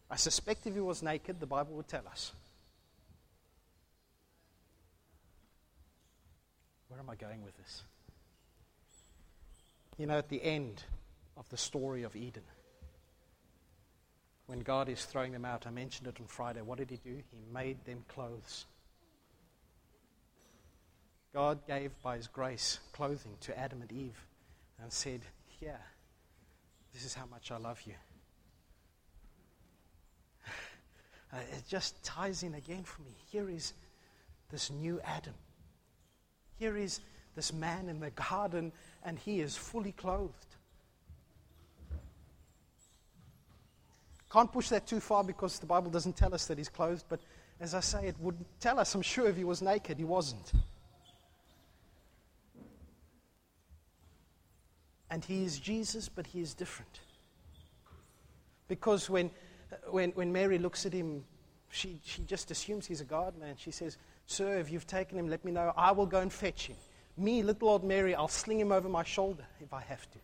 I 0.10 0.16
suspect 0.16 0.66
if 0.66 0.74
he 0.74 0.80
was 0.80 1.04
naked, 1.04 1.40
the 1.40 1.46
Bible 1.46 1.76
would 1.76 1.88
tell 1.88 2.08
us. 2.08 2.32
Where 6.88 7.00
am 7.00 7.10
I 7.10 7.16
going 7.16 7.44
with 7.44 7.58
this? 7.58 7.84
You 9.98 10.06
know, 10.06 10.18
at 10.18 10.30
the 10.30 10.42
end 10.44 10.84
of 11.36 11.50
the 11.50 11.58
story 11.58 12.04
of 12.04 12.16
Eden, 12.16 12.44
when 14.46 14.60
God 14.60 14.88
is 14.88 15.04
throwing 15.04 15.34
them 15.34 15.44
out, 15.44 15.68
I 15.68 15.72
mentioned 15.72 16.08
it 16.08 16.18
on 16.22 16.28
Friday. 16.28 16.62
What 16.62 16.78
did 16.78 16.90
He 16.90 16.98
do? 16.98 17.16
He 17.32 17.54
made 17.54 17.84
them 17.84 18.06
clothes. 18.08 18.66
God 21.34 21.60
gave, 21.68 21.92
by 22.02 22.16
His 22.16 22.28
grace, 22.28 22.80
clothing 22.94 23.34
to 23.42 23.60
Adam 23.60 23.82
and 23.82 23.92
Eve 23.92 24.26
and 24.82 24.92
said, 24.92 25.22
Here, 25.60 25.80
this 26.94 27.06
is 27.06 27.14
how 27.14 27.26
much 27.26 27.52
I 27.52 27.58
love 27.58 27.82
you. 27.86 27.94
Uh, 31.34 31.40
it 31.52 31.64
just 31.68 32.02
ties 32.06 32.42
in 32.42 32.54
again 32.54 32.84
for 32.84 33.02
me. 33.02 33.12
Here 33.30 33.50
is 33.50 33.74
this 34.50 34.72
new 34.72 35.02
Adam. 35.04 35.34
Here 36.58 36.78
is 36.78 37.02
this 37.36 37.52
man 37.52 37.90
in 37.90 38.00
the 38.00 38.12
garden, 38.12 38.72
and 39.04 39.20
he 39.20 39.42
is 39.42 39.58
fully 39.58 39.92
clothed. 39.92 40.56
Can't 44.32 44.50
push 44.50 44.70
that 44.70 44.88
too 44.88 45.02
far 45.02 45.22
because 45.22 45.60
the 45.60 45.66
Bible 45.66 45.92
doesn't 45.92 46.16
tell 46.16 46.34
us 46.34 46.46
that 46.48 46.58
he's 46.58 46.70
clothed, 46.70 47.04
but 47.10 47.20
as 47.60 47.74
I 47.74 47.80
say, 47.80 48.08
it 48.08 48.16
would 48.20 48.38
tell 48.60 48.80
us, 48.80 48.94
I'm 48.96 49.02
sure, 49.02 49.28
if 49.28 49.36
he 49.36 49.44
was 49.44 49.62
naked. 49.62 49.98
He 49.98 50.04
wasn't. 50.04 50.52
And 55.10 55.24
he 55.24 55.44
is 55.44 55.60
Jesus, 55.60 56.10
but 56.10 56.28
he 56.28 56.42
is 56.42 56.54
different. 56.54 57.00
Because 58.68 59.10
when, 59.10 59.32
when, 59.90 60.12
when 60.12 60.32
Mary 60.32 60.58
looks 60.58 60.86
at 60.86 60.94
him, 60.94 61.24
she, 61.70 62.00
she 62.04 62.24
just 62.24 62.52
assumes 62.52 62.86
he's 62.86 63.02
a 63.02 63.06
God 63.06 63.38
man. 63.38 63.56
She 63.58 63.72
says, 63.72 63.98
Sir, 64.26 64.58
if 64.58 64.72
you've 64.72 64.88
taken 64.88 65.18
him, 65.18 65.30
let 65.30 65.46
me 65.46 65.52
know. 65.52 65.72
I 65.78 65.92
will 65.92 66.06
go 66.06 66.20
and 66.20 66.32
fetch 66.32 66.68
him. 66.68 66.76
Me, 67.16 67.42
little 67.42 67.70
old 67.70 67.84
Mary, 67.84 68.14
I'll 68.14 68.28
sling 68.28 68.60
him 68.60 68.72
over 68.72 68.90
my 68.90 69.04
shoulder 69.04 69.46
if 69.62 69.74
I 69.74 69.82
have 69.82 70.10
to. 70.12 70.20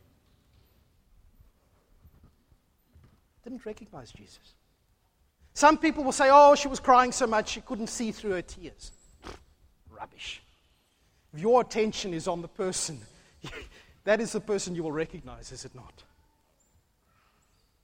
didn't 3.44 3.66
recognize 3.66 4.12
Jesus. 4.12 4.56
Some 5.54 5.78
people 5.78 6.04
will 6.04 6.12
say, 6.12 6.30
oh, 6.32 6.56
she 6.56 6.68
was 6.68 6.80
crying 6.80 7.12
so 7.12 7.28
much 7.28 7.50
she 7.50 7.62
couldn't 7.62 7.88
see 7.88 8.12
through 8.12 8.32
her 8.32 8.42
tears. 8.42 8.92
Rubbish. 9.90 10.42
If 11.34 11.42
your 11.42 11.62
attention 11.62 12.14
is 12.14 12.28
on 12.28 12.42
the 12.42 12.48
person, 12.48 13.00
that 14.04 14.20
is 14.20 14.32
the 14.32 14.42
person 14.42 14.76
you 14.76 14.84
will 14.84 14.92
recognize, 14.92 15.52
is 15.52 15.66
it 15.66 15.76
not? 15.76 16.04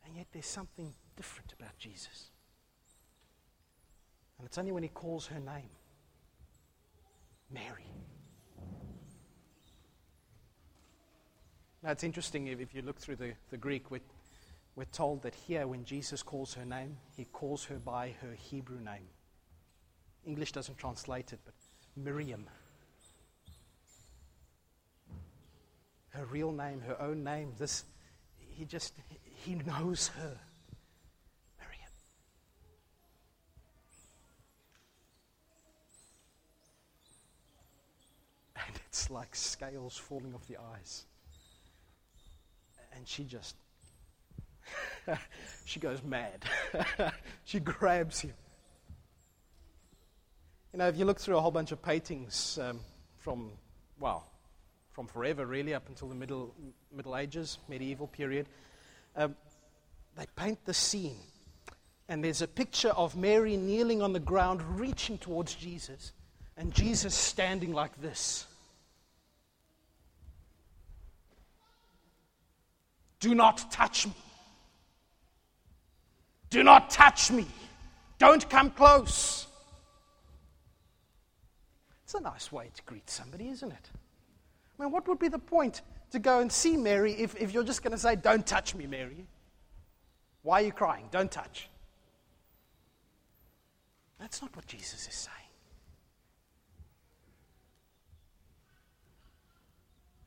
And 0.05 0.15
yet 0.15 0.27
there's 0.31 0.45
something 0.45 0.93
different 1.15 1.53
about 1.57 1.77
Jesus. 1.77 2.31
And 4.37 4.45
it's 4.47 4.57
only 4.57 4.71
when 4.71 4.83
he 4.83 4.89
calls 4.89 5.27
her 5.27 5.39
name 5.39 5.69
Mary. 7.51 7.85
Now, 11.81 11.91
it's 11.91 12.03
interesting 12.03 12.47
if, 12.47 12.59
if 12.59 12.73
you 12.73 12.81
look 12.81 12.99
through 12.99 13.15
the, 13.15 13.33
the 13.51 13.57
Greek, 13.57 13.89
with 13.89 14.01
we're 14.79 14.85
told 14.85 15.23
that 15.23 15.35
here, 15.35 15.67
when 15.67 15.83
Jesus 15.83 16.23
calls 16.23 16.53
her 16.53 16.63
name, 16.63 16.95
he 17.17 17.25
calls 17.25 17.65
her 17.65 17.75
by 17.75 18.15
her 18.21 18.33
Hebrew 18.33 18.79
name. 18.79 19.09
English 20.25 20.53
doesn't 20.53 20.77
translate 20.77 21.33
it, 21.33 21.39
but 21.43 21.53
Miriam. 21.97 22.45
Her 26.19 26.25
real 26.25 26.51
name, 26.51 26.81
her 26.81 27.01
own 27.01 27.23
name, 27.23 27.53
this, 27.57 27.85
he 28.37 28.65
just, 28.65 28.93
he 29.35 29.55
knows 29.55 30.09
her. 30.09 30.37
Miriam. 31.57 31.91
And 38.57 38.75
it's 38.85 39.09
like 39.09 39.33
scales 39.33 39.95
falling 39.95 40.35
off 40.35 40.45
the 40.45 40.57
eyes. 40.57 41.05
And 42.97 43.07
she 43.07 43.23
just 43.23 43.55
she 45.63 45.79
goes 45.79 46.03
mad. 46.03 46.43
she 47.45 47.61
grabs 47.61 48.19
him. 48.19 48.33
You 50.73 50.79
know, 50.79 50.87
if 50.89 50.97
you 50.97 51.05
look 51.05 51.21
through 51.21 51.37
a 51.37 51.41
whole 51.41 51.51
bunch 51.51 51.71
of 51.71 51.81
paintings 51.81 52.59
um, 52.61 52.81
from, 53.15 53.51
well, 54.01 54.28
from 54.99 55.07
forever 55.07 55.45
really 55.45 55.73
up 55.73 55.87
until 55.87 56.09
the 56.09 56.15
Middle, 56.15 56.53
middle 56.93 57.15
Ages, 57.15 57.57
medieval 57.69 58.05
period, 58.05 58.47
um, 59.15 59.33
they 60.17 60.25
paint 60.35 60.59
the 60.65 60.73
scene. 60.73 61.15
And 62.09 62.21
there's 62.21 62.41
a 62.41 62.47
picture 62.49 62.89
of 62.89 63.15
Mary 63.15 63.55
kneeling 63.55 64.01
on 64.01 64.11
the 64.11 64.19
ground, 64.19 64.61
reaching 64.77 65.17
towards 65.17 65.55
Jesus, 65.55 66.11
and 66.57 66.73
Jesus 66.73 67.15
standing 67.15 67.71
like 67.71 68.01
this. 68.01 68.45
Do 73.21 73.33
not 73.33 73.71
touch 73.71 74.05
me. 74.05 74.13
Do 76.49 76.61
not 76.61 76.89
touch 76.89 77.31
me. 77.31 77.47
Don't 78.17 78.49
come 78.49 78.69
close. 78.69 79.47
It's 82.03 82.15
a 82.15 82.19
nice 82.19 82.51
way 82.51 82.69
to 82.75 82.81
greet 82.83 83.09
somebody, 83.09 83.47
isn't 83.47 83.71
it? 83.71 83.89
I 84.79 84.83
mean, 84.83 84.91
what 84.91 85.07
would 85.07 85.19
be 85.19 85.27
the 85.27 85.39
point 85.39 85.81
to 86.11 86.19
go 86.19 86.39
and 86.39 86.51
see 86.51 86.77
Mary 86.77 87.13
if, 87.13 87.35
if 87.35 87.53
you're 87.53 87.63
just 87.63 87.83
going 87.83 87.91
to 87.91 87.97
say, 87.97 88.15
Don't 88.15 88.45
touch 88.47 88.75
me, 88.75 88.87
Mary? 88.87 89.25
Why 90.41 90.61
are 90.61 90.65
you 90.65 90.71
crying? 90.71 91.05
Don't 91.11 91.29
touch. 91.29 91.67
That's 94.19 94.41
not 94.41 94.55
what 94.55 94.65
Jesus 94.67 95.07
is 95.07 95.15
saying. 95.15 95.35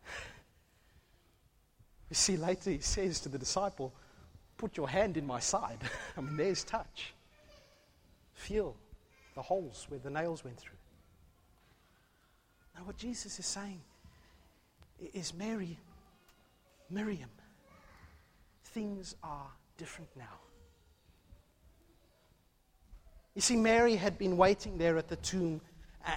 You 2.11 2.15
see, 2.15 2.37
later 2.37 2.71
he 2.71 2.81
says 2.81 3.21
to 3.21 3.31
the 3.31 3.39
disciple, 3.39 3.95
put 4.59 4.77
your 4.77 4.87
hand 4.87 5.17
in 5.17 5.27
my 5.27 5.41
side. 5.41 5.79
I 6.17 6.21
mean, 6.21 6.37
there's 6.37 6.63
touch. 6.63 7.15
Feel 8.35 8.77
the 9.35 9.41
holes 9.41 9.87
where 9.89 9.99
the 9.99 10.11
nails 10.11 10.45
went 10.45 10.59
through. 10.59 10.77
Now, 12.77 12.83
what 12.85 12.99
Jesus 12.99 13.39
is 13.39 13.47
saying 13.47 13.81
is 15.13 15.35
Mary, 15.35 15.79
Miriam, 16.91 17.31
things 18.65 19.15
are 19.23 19.49
different 19.77 20.11
now. 20.17 20.39
You 23.35 23.41
see, 23.41 23.57
Mary 23.57 23.97
had 23.97 24.19
been 24.19 24.37
waiting 24.37 24.77
there 24.77 24.99
at 24.99 25.09
the 25.09 25.17
tomb, 25.17 25.61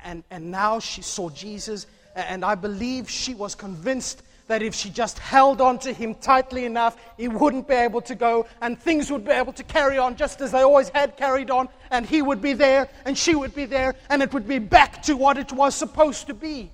and, 0.04 0.24
and 0.30 0.52
now 0.52 0.80
she 0.80 1.02
saw 1.02 1.30
Jesus, 1.30 1.88
and 2.15 2.43
I 2.43 2.56
believe 2.56 3.10
she 3.10 3.34
was 3.34 3.56
convinced 3.56 4.21
that 4.48 4.62
if 4.62 4.76
she 4.76 4.89
just 4.89 5.17
held 5.17 5.60
on 5.60 5.80
to 5.80 5.91
him 5.91 6.13
tightly 6.13 6.65
enough, 6.65 6.98
he 7.17 7.28
wouldn't 7.28 7.67
be 7.67 7.74
able 7.74 8.02
to 8.02 8.15
go, 8.15 8.45
and 8.62 8.80
things 8.80 9.10
would 9.12 9.26
be 9.26 9.32
able 9.32 9.54
to 9.54 9.63
carry 9.63 9.98
on 9.98 10.15
just 10.15 10.41
as 10.41 10.52
they 10.52 10.62
always 10.62 10.89
had 10.89 11.17
carried 11.17 11.50
on, 11.50 11.67
and 11.89 12.06
he 12.06 12.21
would 12.21 12.41
be 12.41 12.54
there, 12.54 12.88
and 13.06 13.17
she 13.17 13.34
would 13.34 13.56
be 13.56 13.65
there, 13.65 13.95
and 14.10 14.21
it 14.21 14.34
would 14.34 14.48
be 14.48 14.60
back 14.60 15.02
to 15.04 15.15
what 15.15 15.38
it 15.38 15.52
was 15.52 15.74
supposed 15.74 16.28
to 16.28 16.34
be. 16.34 16.69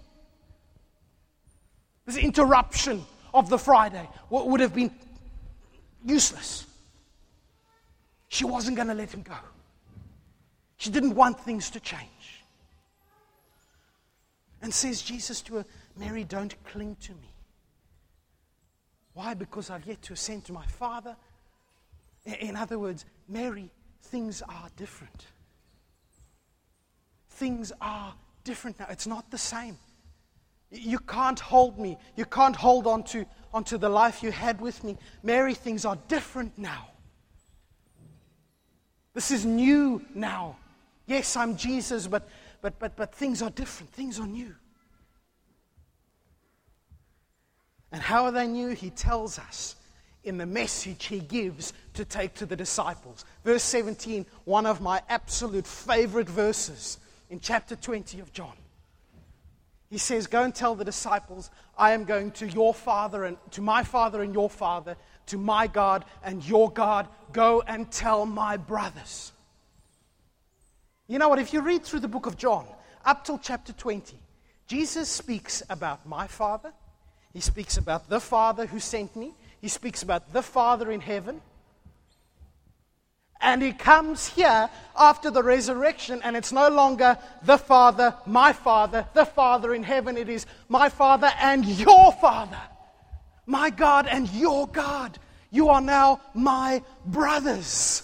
This 2.12 2.22
interruption 2.22 3.06
of 3.34 3.50
the 3.50 3.58
Friday 3.58 4.06
would 4.30 4.60
have 4.60 4.76
been 4.76 4.92
useless. 6.04 6.66
She 8.28 8.44
wasn't 8.44 8.76
going 8.76 8.90
to 8.90 8.94
let 8.94 9.14
him 9.14 9.22
go. 9.22 9.38
She 10.76 10.90
didn't 10.90 11.16
want 11.16 11.40
things 11.40 11.70
to 11.70 11.80
change. 11.80 12.44
And 14.62 14.74
says 14.74 15.02
Jesus 15.02 15.40
to 15.44 15.56
her, 15.56 15.66
Mary, 15.96 16.26
don't 16.26 16.54
cling 16.66 16.98
to 17.04 17.14
me. 17.14 17.34
Why? 19.14 19.34
Because 19.34 19.70
I've 19.70 19.86
yet 19.86 20.02
to 20.02 20.14
ascend 20.14 20.44
to 20.46 20.52
my 20.52 20.66
Father. 20.66 21.16
In 22.26 22.58
other 22.58 22.78
words, 22.78 23.06
Mary, 23.30 23.72
things 24.02 24.42
are 24.42 24.68
different. 24.76 25.28
Things 27.30 27.72
are 27.80 28.14
different 28.44 28.80
now. 28.80 28.88
It's 28.90 29.08
not 29.08 29.32
the 29.32 29.38
same. 29.38 29.78
You 30.72 31.00
can't 31.00 31.40
hold 31.40 31.78
me. 31.78 31.98
You 32.16 32.26
can't 32.26 32.56
hold 32.56 32.88
on 32.88 33.04
to, 33.06 33.26
onto 33.54 33.78
the 33.78 33.90
life 33.90 34.24
you 34.24 34.32
had 34.32 34.62
with 34.62 34.84
me. 34.84 34.98
Mary, 35.22 35.54
things 35.54 35.86
are 35.86 35.98
different 36.08 36.58
now. 36.58 36.88
This 39.14 39.32
is 39.32 39.46
new 39.46 40.06
now. 40.16 40.58
Yes, 41.06 41.36
I'm 41.36 41.58
Jesus, 41.58 42.08
but, 42.08 42.30
but, 42.62 42.80
but, 42.80 42.96
but 42.96 43.14
things 43.14 43.42
are 43.42 43.50
different. 43.50 43.92
Things 43.92 44.20
are 44.20 44.28
new. 44.28 44.56
And 47.92 48.02
how 48.02 48.24
are 48.24 48.32
they 48.32 48.48
new? 48.48 48.70
He 48.70 48.90
tells 48.90 49.38
us 49.38 49.76
in 50.24 50.38
the 50.38 50.46
message 50.46 51.06
he 51.06 51.20
gives 51.20 51.74
to 51.96 52.06
take 52.06 52.34
to 52.36 52.46
the 52.46 52.56
disciples. 52.56 53.26
Verse 53.44 53.64
17, 53.64 54.26
one 54.46 54.66
of 54.66 54.80
my 54.80 55.02
absolute 55.10 55.68
favorite 55.68 56.30
verses 56.30 57.00
in 57.30 57.42
chapter 57.42 57.76
20 57.76 58.22
of 58.22 58.32
John. 58.32 58.54
He 59.92 59.98
says, 59.98 60.26
Go 60.26 60.44
and 60.44 60.56
tell 60.56 60.74
the 60.74 60.86
disciples, 60.86 61.52
I 61.78 61.92
am 61.92 62.06
going 62.06 62.32
to 62.32 62.48
your 62.48 62.74
father 62.74 63.26
and 63.26 63.38
to 63.52 63.62
my 63.62 63.84
father 63.84 64.24
and 64.24 64.34
your 64.34 64.50
father, 64.50 64.96
to 65.28 65.38
my 65.38 65.68
God 65.68 66.06
and 66.24 66.44
your 66.44 66.72
God. 66.72 67.10
Go 67.34 67.62
and 67.68 67.92
tell 67.92 68.26
my 68.26 68.56
brothers. 68.56 69.34
You 71.08 71.20
know 71.20 71.28
what? 71.28 71.40
If 71.40 71.52
you 71.52 71.62
read 71.62 71.84
through 71.84 72.00
the 72.00 72.08
book 72.08 72.26
of 72.26 72.38
John, 72.38 72.66
up 73.04 73.26
till 73.26 73.38
chapter 73.38 73.74
20, 73.74 74.18
Jesus 74.66 75.10
speaks 75.10 75.62
about 75.70 76.08
my 76.08 76.26
father. 76.26 76.72
He 77.34 77.42
speaks 77.42 77.76
about 77.76 78.10
the 78.10 78.22
Father 78.22 78.66
who 78.66 78.80
sent 78.80 79.18
me. 79.18 79.34
He 79.60 79.68
speaks 79.68 80.04
about 80.04 80.32
the 80.32 80.42
Father 80.42 80.90
in 80.90 81.02
heaven. 81.02 81.42
And 83.42 83.62
he 83.62 83.74
comes 83.74 84.28
here 84.28 84.70
after 84.98 85.32
the 85.32 85.42
resurrection, 85.42 86.22
and 86.24 86.38
it's 86.38 86.52
no 86.52 86.70
longer 86.70 87.18
the 87.44 87.58
Father, 87.58 88.16
my 88.26 88.54
Father, 88.54 89.08
the 89.14 89.26
Father 89.26 89.74
in 89.74 89.84
heaven. 89.84 90.16
It 90.16 90.30
is 90.30 90.46
my 90.70 90.90
Father 90.90 91.32
and 91.40 91.66
your 91.66 92.12
Father, 92.14 92.62
my 93.46 93.72
God 93.72 94.06
and 94.08 94.30
your 94.30 94.68
God. 94.68 95.18
You 95.50 95.70
are 95.70 95.82
now 95.82 96.22
my 96.34 96.84
brothers. 97.06 98.04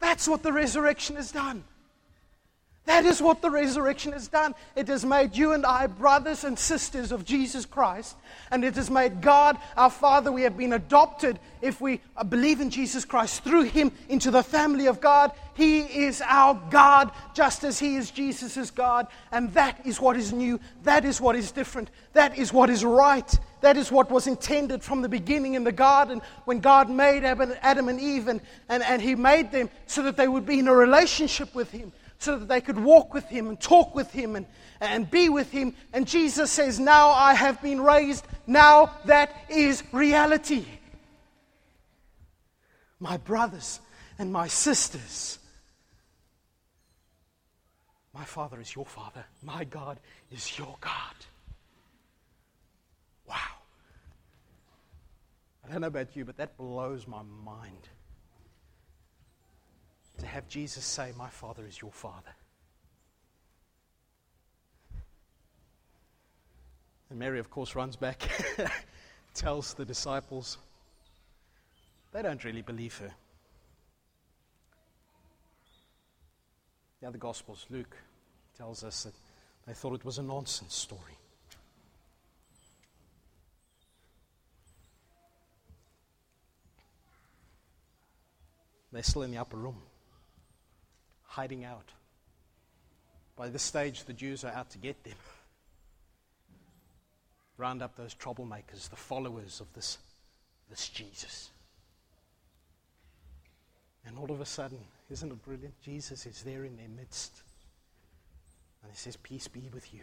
That's 0.00 0.28
what 0.28 0.42
the 0.42 0.52
resurrection 0.52 1.16
has 1.16 1.32
done. 1.32 1.64
That 2.86 3.04
is 3.04 3.20
what 3.20 3.42
the 3.42 3.50
resurrection 3.50 4.12
has 4.12 4.28
done. 4.28 4.54
It 4.76 4.86
has 4.86 5.04
made 5.04 5.36
you 5.36 5.52
and 5.52 5.66
I 5.66 5.88
brothers 5.88 6.44
and 6.44 6.56
sisters 6.56 7.10
of 7.10 7.24
Jesus 7.24 7.66
Christ. 7.66 8.16
And 8.52 8.64
it 8.64 8.76
has 8.76 8.90
made 8.90 9.20
God 9.20 9.58
our 9.76 9.90
Father. 9.90 10.30
We 10.30 10.42
have 10.42 10.56
been 10.56 10.72
adopted, 10.72 11.40
if 11.60 11.80
we 11.80 12.00
uh, 12.16 12.22
believe 12.22 12.60
in 12.60 12.70
Jesus 12.70 13.04
Christ, 13.04 13.42
through 13.42 13.64
Him 13.64 13.90
into 14.08 14.30
the 14.30 14.44
family 14.44 14.86
of 14.86 15.00
God. 15.00 15.32
He 15.54 15.80
is 15.80 16.22
our 16.24 16.54
God, 16.70 17.10
just 17.34 17.64
as 17.64 17.80
He 17.80 17.96
is 17.96 18.12
Jesus' 18.12 18.70
God. 18.70 19.08
And 19.32 19.52
that 19.54 19.84
is 19.84 20.00
what 20.00 20.16
is 20.16 20.32
new. 20.32 20.60
That 20.84 21.04
is 21.04 21.20
what 21.20 21.34
is 21.34 21.50
different. 21.50 21.90
That 22.12 22.38
is 22.38 22.52
what 22.52 22.70
is 22.70 22.84
right. 22.84 23.36
That 23.62 23.76
is 23.76 23.90
what 23.90 24.12
was 24.12 24.28
intended 24.28 24.84
from 24.84 25.02
the 25.02 25.08
beginning 25.08 25.54
in 25.54 25.64
the 25.64 25.72
garden 25.72 26.22
when 26.44 26.60
God 26.60 26.88
made 26.88 27.24
Adam 27.24 27.88
and 27.88 28.00
Eve. 28.00 28.28
And, 28.28 28.40
and, 28.68 28.84
and 28.84 29.02
He 29.02 29.16
made 29.16 29.50
them 29.50 29.70
so 29.86 30.02
that 30.02 30.16
they 30.16 30.28
would 30.28 30.46
be 30.46 30.60
in 30.60 30.68
a 30.68 30.74
relationship 30.74 31.52
with 31.52 31.72
Him 31.72 31.92
so 32.18 32.38
that 32.38 32.48
they 32.48 32.60
could 32.60 32.78
walk 32.78 33.12
with 33.12 33.26
him 33.26 33.48
and 33.48 33.60
talk 33.60 33.94
with 33.94 34.10
him 34.10 34.36
and, 34.36 34.46
and 34.80 35.10
be 35.10 35.28
with 35.28 35.50
him. 35.50 35.74
And 35.92 36.06
Jesus 36.06 36.50
says, 36.50 36.80
Now 36.80 37.10
I 37.10 37.34
have 37.34 37.62
been 37.62 37.80
raised. 37.80 38.26
Now 38.46 38.92
that 39.04 39.34
is 39.48 39.82
reality. 39.92 40.64
My 42.98 43.18
brothers 43.18 43.80
and 44.18 44.32
my 44.32 44.48
sisters, 44.48 45.38
my 48.14 48.24
Father 48.24 48.60
is 48.60 48.74
your 48.74 48.86
Father. 48.86 49.24
My 49.42 49.64
God 49.64 50.00
is 50.30 50.58
your 50.58 50.76
God. 50.80 51.14
Wow. 53.28 53.36
I 55.64 55.72
don't 55.72 55.82
know 55.82 55.88
about 55.88 56.16
you, 56.16 56.24
but 56.24 56.38
that 56.38 56.56
blows 56.56 57.06
my 57.06 57.22
mind 57.44 57.88
to 60.18 60.26
have 60.26 60.48
Jesus 60.48 60.84
say, 60.84 61.12
My 61.16 61.28
Father 61.28 61.64
is 61.66 61.80
your 61.80 61.92
Father. 61.92 62.34
And 67.10 67.18
Mary, 67.18 67.38
of 67.38 67.50
course, 67.50 67.74
runs 67.74 67.96
back, 67.96 68.28
tells 69.34 69.74
the 69.74 69.84
disciples. 69.84 70.58
They 72.12 72.22
don't 72.22 72.42
really 72.44 72.62
believe 72.62 72.96
her. 72.98 73.12
The 77.00 77.08
other 77.08 77.18
Gospels, 77.18 77.66
Luke 77.70 77.96
tells 78.56 78.82
us 78.82 79.04
that 79.04 79.12
they 79.66 79.74
thought 79.74 79.94
it 79.94 80.04
was 80.04 80.18
a 80.18 80.22
nonsense 80.22 80.74
story. 80.74 81.18
They're 88.92 89.02
still 89.02 89.22
in 89.22 89.30
the 89.30 89.38
upper 89.38 89.58
room 89.58 89.76
hiding 91.36 91.66
out. 91.66 91.92
By 93.36 93.50
this 93.50 93.62
stage, 93.62 94.04
the 94.04 94.14
Jews 94.14 94.42
are 94.42 94.52
out 94.52 94.70
to 94.70 94.78
get 94.78 95.04
them. 95.04 95.12
Round 97.58 97.82
up 97.82 97.94
those 97.94 98.14
troublemakers, 98.14 98.88
the 98.88 98.96
followers 98.96 99.60
of 99.60 99.70
this, 99.74 99.98
this 100.70 100.88
Jesus. 100.88 101.50
And 104.06 104.18
all 104.18 104.32
of 104.32 104.40
a 104.40 104.46
sudden, 104.46 104.78
isn't 105.10 105.30
it 105.30 105.44
brilliant? 105.44 105.74
Jesus 105.82 106.24
is 106.24 106.42
there 106.42 106.64
in 106.64 106.78
their 106.78 106.88
midst. 106.88 107.42
And 108.82 108.90
he 108.90 108.96
says, 108.96 109.16
Peace 109.16 109.46
be 109.46 109.68
with 109.74 109.92
you. 109.92 110.00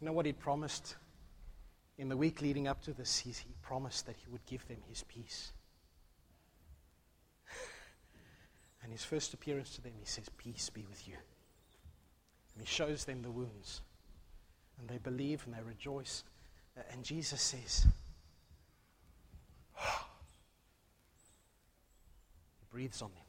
You 0.00 0.06
know 0.06 0.12
what 0.12 0.26
he 0.26 0.32
promised? 0.32 0.96
In 1.96 2.10
the 2.10 2.16
week 2.16 2.42
leading 2.42 2.68
up 2.68 2.82
to 2.82 2.92
this, 2.92 3.18
he, 3.18 3.30
he 3.30 3.54
promised 3.62 4.04
that 4.04 4.16
he 4.16 4.30
would 4.30 4.44
give 4.44 4.68
them 4.68 4.78
his 4.86 5.02
peace. 5.04 5.52
And 8.82 8.92
his 8.92 9.04
first 9.04 9.34
appearance 9.34 9.74
to 9.74 9.82
them, 9.82 9.92
he 9.98 10.06
says, 10.06 10.28
Peace 10.36 10.70
be 10.70 10.86
with 10.88 11.06
you. 11.08 11.14
And 12.54 12.66
he 12.66 12.66
shows 12.66 13.04
them 13.04 13.22
the 13.22 13.30
wounds. 13.30 13.82
And 14.78 14.88
they 14.88 14.98
believe 14.98 15.42
and 15.46 15.54
they 15.54 15.62
rejoice. 15.62 16.24
And 16.92 17.04
Jesus 17.04 17.40
says, 17.40 17.86
oh. 19.80 20.04
He 22.60 22.66
breathes 22.70 23.02
on 23.02 23.10
them. 23.14 23.24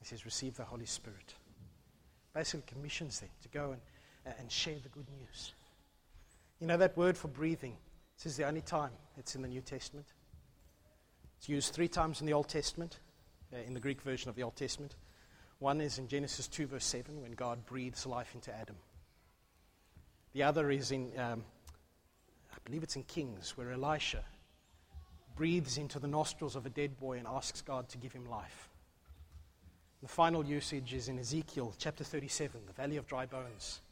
He 0.00 0.06
says, 0.06 0.24
Receive 0.24 0.56
the 0.56 0.64
Holy 0.64 0.86
Spirit. 0.86 1.34
Basically 2.34 2.64
commissions 2.66 3.20
them 3.20 3.30
to 3.42 3.48
go 3.48 3.72
and, 3.72 4.34
and 4.38 4.50
share 4.50 4.76
the 4.82 4.88
good 4.88 5.06
news. 5.18 5.52
You 6.60 6.66
know 6.66 6.76
that 6.76 6.96
word 6.96 7.16
for 7.16 7.28
breathing? 7.28 7.76
This 8.16 8.26
is 8.26 8.36
the 8.36 8.46
only 8.46 8.60
time 8.60 8.90
it's 9.16 9.34
in 9.34 9.42
the 9.42 9.48
New 9.48 9.60
Testament. 9.60 10.06
It's 11.44 11.48
used 11.50 11.74
three 11.74 11.88
times 11.88 12.22
in 12.22 12.26
the 12.26 12.32
Old 12.32 12.48
Testament, 12.48 13.00
uh, 13.52 13.58
in 13.66 13.74
the 13.74 13.80
Greek 13.80 14.00
version 14.00 14.30
of 14.30 14.34
the 14.34 14.42
Old 14.42 14.56
Testament. 14.56 14.96
One 15.58 15.82
is 15.82 15.98
in 15.98 16.08
Genesis 16.08 16.48
2, 16.48 16.66
verse 16.68 16.86
7, 16.86 17.20
when 17.20 17.32
God 17.32 17.66
breathes 17.66 18.06
life 18.06 18.34
into 18.34 18.50
Adam. 18.50 18.76
The 20.32 20.42
other 20.42 20.70
is 20.70 20.90
in, 20.90 21.12
um, 21.18 21.44
I 22.50 22.56
believe 22.64 22.82
it's 22.82 22.96
in 22.96 23.02
Kings, 23.02 23.58
where 23.58 23.70
Elisha 23.72 24.24
breathes 25.36 25.76
into 25.76 25.98
the 25.98 26.08
nostrils 26.08 26.56
of 26.56 26.64
a 26.64 26.70
dead 26.70 26.98
boy 26.98 27.18
and 27.18 27.26
asks 27.26 27.60
God 27.60 27.90
to 27.90 27.98
give 27.98 28.14
him 28.14 28.24
life. 28.24 28.70
The 30.00 30.08
final 30.08 30.46
usage 30.46 30.94
is 30.94 31.10
in 31.10 31.18
Ezekiel 31.18 31.74
chapter 31.76 32.04
37, 32.04 32.58
the 32.66 32.72
valley 32.72 32.96
of 32.96 33.06
dry 33.06 33.26
bones, 33.26 33.82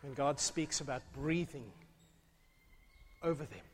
when 0.00 0.14
God 0.14 0.40
speaks 0.40 0.80
about 0.80 1.02
breathing 1.14 1.70
over 3.22 3.44
them 3.44 3.66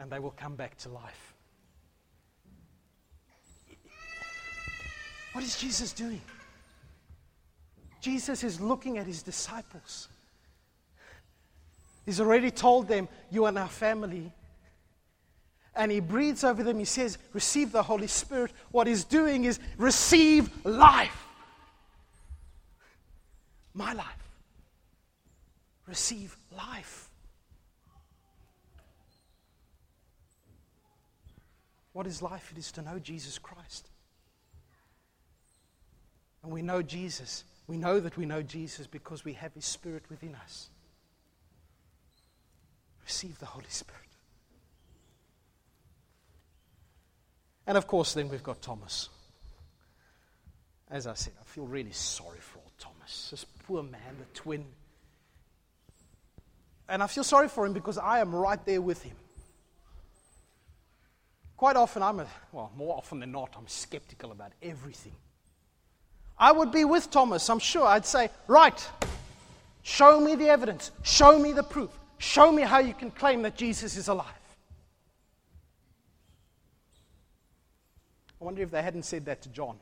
and 0.00 0.10
they 0.10 0.18
will 0.18 0.34
come 0.36 0.56
back 0.56 0.76
to 0.78 0.88
life. 0.88 1.32
What 5.32 5.44
is 5.44 5.56
Jesus 5.56 5.92
doing? 5.92 6.20
Jesus 8.00 8.42
is 8.42 8.60
looking 8.60 8.98
at 8.98 9.06
his 9.06 9.22
disciples. 9.22 10.08
He's 12.06 12.20
already 12.20 12.50
told 12.50 12.88
them, 12.88 13.08
You 13.30 13.44
are 13.44 13.52
now 13.52 13.66
family. 13.66 14.32
And 15.76 15.92
he 15.92 16.00
breathes 16.00 16.42
over 16.42 16.62
them. 16.62 16.78
He 16.78 16.84
says, 16.84 17.18
Receive 17.32 17.72
the 17.72 17.82
Holy 17.82 18.06
Spirit. 18.06 18.52
What 18.72 18.86
he's 18.86 19.04
doing 19.04 19.44
is 19.44 19.60
receive 19.78 20.50
life. 20.64 21.26
My 23.74 23.92
life. 23.92 24.06
Receive 25.86 26.36
life. 26.56 27.08
What 31.92 32.06
is 32.06 32.22
life? 32.22 32.50
It 32.52 32.58
is 32.58 32.72
to 32.72 32.82
know 32.82 32.98
Jesus 32.98 33.38
Christ. 33.38 33.88
And 36.42 36.52
we 36.52 36.62
know 36.62 36.82
Jesus. 36.82 37.44
We 37.66 37.76
know 37.76 38.00
that 38.00 38.16
we 38.16 38.26
know 38.26 38.42
Jesus 38.42 38.86
because 38.86 39.24
we 39.24 39.34
have 39.34 39.54
His 39.54 39.64
Spirit 39.64 40.04
within 40.08 40.34
us. 40.34 40.70
receive 43.04 43.38
the 43.40 43.46
Holy 43.46 43.68
Spirit. 43.68 44.00
And 47.66 47.76
of 47.76 47.86
course, 47.86 48.14
then 48.14 48.28
we've 48.28 48.42
got 48.42 48.62
Thomas. 48.62 49.08
As 50.90 51.06
I 51.06 51.14
said, 51.14 51.32
I 51.40 51.44
feel 51.44 51.66
really 51.66 51.92
sorry 51.92 52.38
for 52.40 52.58
old 52.58 52.72
Thomas, 52.78 53.28
this 53.30 53.44
poor 53.66 53.82
man, 53.82 54.16
the 54.18 54.24
twin. 54.34 54.64
And 56.88 57.02
I 57.02 57.06
feel 57.06 57.22
sorry 57.22 57.48
for 57.48 57.64
him 57.66 57.72
because 57.72 57.98
I 57.98 58.18
am 58.20 58.34
right 58.34 58.64
there 58.64 58.80
with 58.80 59.02
him. 59.02 59.14
Quite 61.56 61.76
often, 61.76 62.02
I'm 62.02 62.20
a, 62.20 62.26
well, 62.52 62.72
more 62.76 62.96
often 62.96 63.20
than 63.20 63.30
not, 63.32 63.54
I'm 63.56 63.68
skeptical 63.68 64.32
about 64.32 64.52
everything. 64.62 65.14
I 66.40 66.52
would 66.52 66.72
be 66.72 66.86
with 66.86 67.10
Thomas, 67.10 67.48
I'm 67.50 67.58
sure. 67.58 67.86
I'd 67.86 68.06
say, 68.06 68.30
right, 68.46 68.88
show 69.82 70.18
me 70.18 70.34
the 70.34 70.48
evidence, 70.48 70.90
show 71.02 71.38
me 71.38 71.52
the 71.52 71.62
proof, 71.62 71.90
show 72.16 72.50
me 72.50 72.62
how 72.62 72.78
you 72.78 72.94
can 72.94 73.10
claim 73.10 73.42
that 73.42 73.56
Jesus 73.56 73.98
is 73.98 74.08
alive. 74.08 74.26
I 78.40 78.44
wonder 78.44 78.62
if 78.62 78.70
they 78.70 78.80
hadn't 78.80 79.02
said 79.02 79.26
that 79.26 79.42
to 79.42 79.50
John 79.50 79.76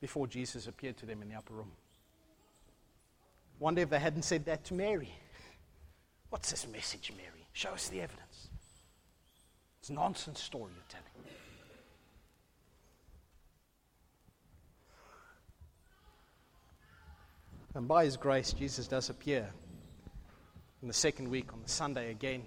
before 0.00 0.28
Jesus 0.28 0.68
appeared 0.68 0.96
to 0.98 1.06
them 1.06 1.22
in 1.22 1.28
the 1.28 1.34
upper 1.34 1.54
room. 1.54 1.72
Wonder 3.58 3.82
if 3.82 3.90
they 3.90 3.98
hadn't 3.98 4.22
said 4.22 4.44
that 4.44 4.64
to 4.66 4.74
Mary. 4.74 5.12
What's 6.30 6.52
this 6.52 6.68
message, 6.68 7.12
Mary? 7.16 7.46
Show 7.52 7.70
us 7.70 7.88
the 7.88 8.00
evidence. 8.00 8.48
It's 9.80 9.90
nonsense 9.90 10.40
story 10.40 10.70
you're 10.72 10.84
telling. 10.88 11.13
And 17.74 17.88
by 17.88 18.04
his 18.04 18.16
grace, 18.16 18.52
Jesus 18.52 18.86
does 18.86 19.10
appear 19.10 19.50
in 20.80 20.88
the 20.88 20.94
second 20.94 21.28
week 21.28 21.52
on 21.52 21.60
the 21.62 21.68
Sunday 21.68 22.10
again 22.10 22.44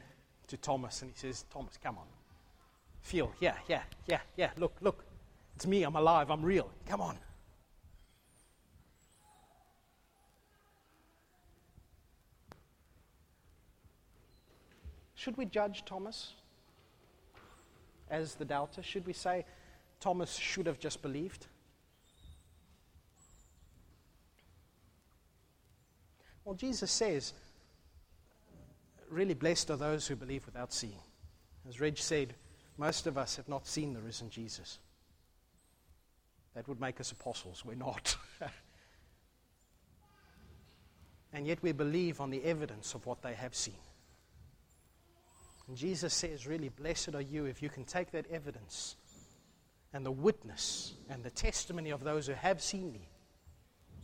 to 0.47 0.57
Thomas, 0.57 1.01
and 1.01 1.11
he 1.11 1.17
says, 1.17 1.43
Thomas, 1.51 1.77
come 1.81 1.97
on. 1.97 2.05
Feel, 3.01 3.33
yeah, 3.39 3.55
yeah, 3.67 3.83
yeah, 4.07 4.19
yeah. 4.37 4.51
Look, 4.57 4.75
look. 4.81 5.03
It's 5.55 5.65
me. 5.65 5.83
I'm 5.83 5.95
alive. 5.95 6.29
I'm 6.29 6.43
real. 6.43 6.69
Come 6.87 7.01
on. 7.01 7.17
Should 15.15 15.35
we 15.35 15.45
judge 15.45 15.83
Thomas 15.83 16.33
as 18.11 18.35
the 18.35 18.45
doubter? 18.45 18.83
Should 18.83 19.07
we 19.07 19.13
say 19.13 19.45
Thomas 19.99 20.35
should 20.35 20.67
have 20.67 20.79
just 20.79 21.01
believed? 21.01 21.47
Well, 26.47 26.55
Jesus 26.55 26.91
says, 26.91 27.33
really 29.09 29.33
blessed 29.33 29.69
are 29.69 29.75
those 29.75 30.07
who 30.07 30.15
believe 30.15 30.45
without 30.45 30.71
seeing. 30.71 31.01
As 31.67 31.81
Reg 31.81 31.97
said, 31.97 32.35
most 32.77 33.05
of 33.05 33.17
us 33.17 33.35
have 33.35 33.49
not 33.49 33.67
seen 33.67 33.93
the 33.93 33.99
risen 33.99 34.29
Jesus. 34.29 34.79
That 36.55 36.65
would 36.69 36.79
make 36.79 37.01
us 37.01 37.11
apostles. 37.11 37.65
We're 37.65 37.75
not. 37.75 38.15
and 41.33 41.45
yet 41.45 41.61
we 41.61 41.73
believe 41.73 42.21
on 42.21 42.29
the 42.29 42.45
evidence 42.45 42.93
of 42.93 43.05
what 43.05 43.21
they 43.21 43.33
have 43.33 43.53
seen. 43.53 43.81
And 45.67 45.75
Jesus 45.75 46.13
says, 46.13 46.47
really, 46.47 46.69
blessed 46.69 47.13
are 47.13 47.19
you 47.19 47.43
if 47.43 47.61
you 47.61 47.67
can 47.67 47.83
take 47.83 48.11
that 48.11 48.25
evidence 48.31 48.95
and 49.91 50.05
the 50.05 50.11
witness 50.11 50.93
and 51.09 51.25
the 51.25 51.29
testimony 51.29 51.89
of 51.89 52.05
those 52.05 52.27
who 52.27 52.33
have 52.35 52.61
seen 52.61 52.89
me. 52.93 53.09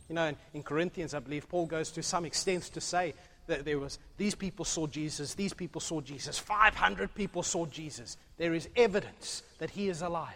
You 0.08 0.14
know, 0.14 0.26
in, 0.26 0.36
in 0.52 0.62
Corinthians, 0.62 1.14
I 1.14 1.18
believe 1.18 1.48
Paul 1.48 1.66
goes 1.66 1.90
to 1.92 2.02
some 2.02 2.24
extent 2.24 2.64
to 2.64 2.80
say 2.80 3.14
that 3.46 3.64
there 3.64 3.78
was 3.78 3.98
these 4.16 4.34
people 4.34 4.64
saw 4.64 4.86
Jesus, 4.86 5.34
these 5.34 5.52
people 5.52 5.80
saw 5.80 6.00
Jesus, 6.00 6.38
500 6.38 7.14
people 7.14 7.42
saw 7.42 7.66
Jesus. 7.66 8.16
There 8.36 8.54
is 8.54 8.68
evidence 8.76 9.42
that 9.58 9.70
he 9.70 9.88
is 9.88 10.02
alive. 10.02 10.34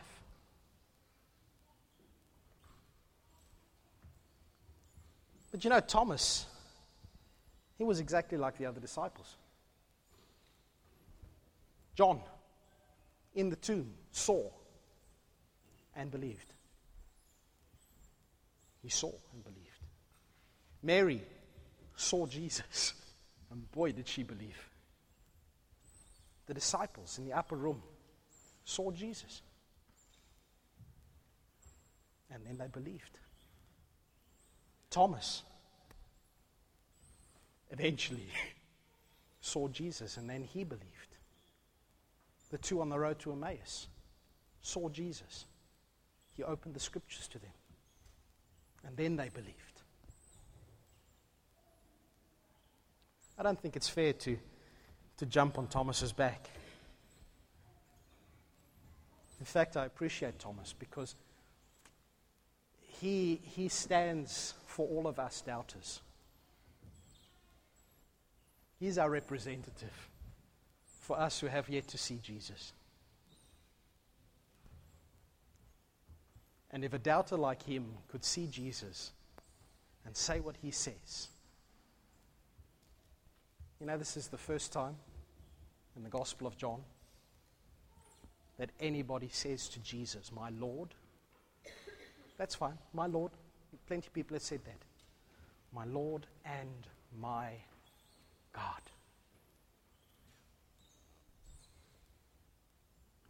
But 5.50 5.64
you 5.64 5.70
know, 5.70 5.80
Thomas, 5.80 6.46
he 7.78 7.84
was 7.84 8.00
exactly 8.00 8.36
like 8.36 8.58
the 8.58 8.66
other 8.66 8.80
disciples. 8.80 9.36
John, 11.94 12.20
in 13.34 13.50
the 13.50 13.56
tomb, 13.56 13.92
saw 14.12 14.50
and 15.96 16.10
believed. 16.10 16.54
He 18.88 18.92
saw 18.92 19.12
and 19.34 19.44
believed. 19.44 19.84
Mary 20.82 21.20
saw 21.94 22.24
Jesus. 22.24 22.94
And 23.50 23.70
boy, 23.70 23.92
did 23.92 24.08
she 24.08 24.22
believe. 24.22 24.56
The 26.46 26.54
disciples 26.54 27.18
in 27.18 27.26
the 27.26 27.34
upper 27.34 27.54
room 27.54 27.82
saw 28.64 28.90
Jesus. 28.90 29.42
And 32.30 32.46
then 32.46 32.56
they 32.56 32.68
believed. 32.68 33.18
Thomas 34.88 35.42
eventually 37.70 38.28
saw 39.42 39.68
Jesus 39.68 40.16
and 40.16 40.30
then 40.30 40.44
he 40.44 40.64
believed. 40.64 40.86
The 42.50 42.56
two 42.56 42.80
on 42.80 42.88
the 42.88 42.98
road 42.98 43.18
to 43.18 43.32
Emmaus 43.32 43.86
saw 44.62 44.88
Jesus. 44.88 45.44
He 46.32 46.42
opened 46.42 46.72
the 46.72 46.80
scriptures 46.80 47.28
to 47.28 47.38
them. 47.38 47.50
And 48.86 48.96
then 48.96 49.16
they 49.16 49.28
believed. 49.28 49.54
I 53.38 53.42
don't 53.42 53.60
think 53.60 53.76
it's 53.76 53.88
fair 53.88 54.12
to, 54.14 54.36
to 55.18 55.26
jump 55.26 55.58
on 55.58 55.68
Thomas's 55.68 56.12
back. 56.12 56.50
In 59.38 59.46
fact, 59.46 59.76
I 59.76 59.84
appreciate 59.84 60.38
Thomas 60.38 60.74
because 60.76 61.14
he, 63.00 63.40
he 63.44 63.68
stands 63.68 64.54
for 64.66 64.88
all 64.88 65.06
of 65.06 65.20
us 65.20 65.40
doubters. 65.40 66.00
He's 68.80 68.98
our 68.98 69.10
representative 69.10 70.08
for 71.00 71.18
us 71.18 71.40
who 71.40 71.46
have 71.46 71.68
yet 71.68 71.86
to 71.88 71.98
see 71.98 72.18
Jesus. 72.22 72.72
And 76.70 76.84
if 76.84 76.92
a 76.92 76.98
doubter 76.98 77.36
like 77.36 77.62
him 77.62 77.86
could 78.08 78.24
see 78.24 78.46
Jesus 78.46 79.12
and 80.04 80.16
say 80.16 80.40
what 80.40 80.56
he 80.60 80.70
says, 80.70 81.28
you 83.80 83.86
know, 83.86 83.96
this 83.96 84.16
is 84.16 84.28
the 84.28 84.38
first 84.38 84.72
time 84.72 84.96
in 85.96 86.02
the 86.02 86.10
Gospel 86.10 86.46
of 86.46 86.56
John 86.56 86.80
that 88.58 88.70
anybody 88.80 89.28
says 89.30 89.68
to 89.68 89.80
Jesus, 89.80 90.32
My 90.32 90.50
Lord. 90.50 90.88
That's 92.36 92.54
fine. 92.54 92.78
My 92.92 93.06
Lord. 93.06 93.32
Plenty 93.86 94.06
of 94.06 94.12
people 94.12 94.34
have 94.34 94.42
said 94.42 94.60
that. 94.64 94.78
My 95.72 95.84
Lord 95.84 96.26
and 96.44 96.86
my 97.20 97.50
God. 98.52 98.82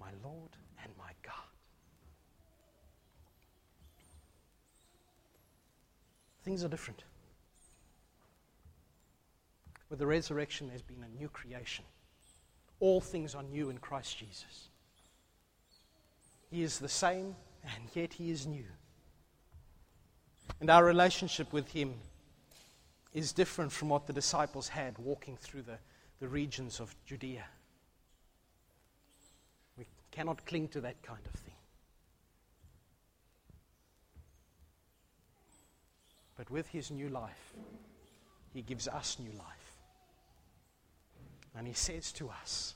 My 0.00 0.10
Lord 0.24 0.50
and 0.82 0.92
my 0.98 1.10
God. 1.22 1.34
Things 6.48 6.64
are 6.64 6.68
different. 6.68 7.04
With 9.90 9.98
the 9.98 10.06
resurrection, 10.06 10.68
there's 10.68 10.80
been 10.80 11.04
a 11.04 11.18
new 11.20 11.28
creation. 11.28 11.84
All 12.80 13.02
things 13.02 13.34
are 13.34 13.42
new 13.42 13.68
in 13.68 13.76
Christ 13.76 14.16
Jesus. 14.16 14.70
He 16.50 16.62
is 16.62 16.78
the 16.78 16.88
same, 16.88 17.36
and 17.64 17.84
yet 17.92 18.14
He 18.14 18.30
is 18.30 18.46
new. 18.46 18.64
And 20.58 20.70
our 20.70 20.86
relationship 20.86 21.52
with 21.52 21.70
Him 21.70 21.92
is 23.12 23.34
different 23.34 23.70
from 23.70 23.90
what 23.90 24.06
the 24.06 24.14
disciples 24.14 24.68
had 24.68 24.96
walking 24.96 25.36
through 25.36 25.64
the, 25.64 25.76
the 26.18 26.28
regions 26.28 26.80
of 26.80 26.96
Judea. 27.04 27.44
We 29.76 29.86
cannot 30.10 30.46
cling 30.46 30.68
to 30.68 30.80
that 30.80 31.02
kind 31.02 31.26
of 31.26 31.38
thing. 31.40 31.57
But 36.38 36.50
with 36.50 36.68
His 36.68 36.90
new 36.90 37.10
life, 37.10 37.52
He 38.54 38.62
gives 38.62 38.88
us 38.88 39.18
new 39.18 39.36
life. 39.36 39.58
And 41.58 41.66
he 41.66 41.72
says 41.72 42.12
to 42.12 42.28
us, 42.28 42.74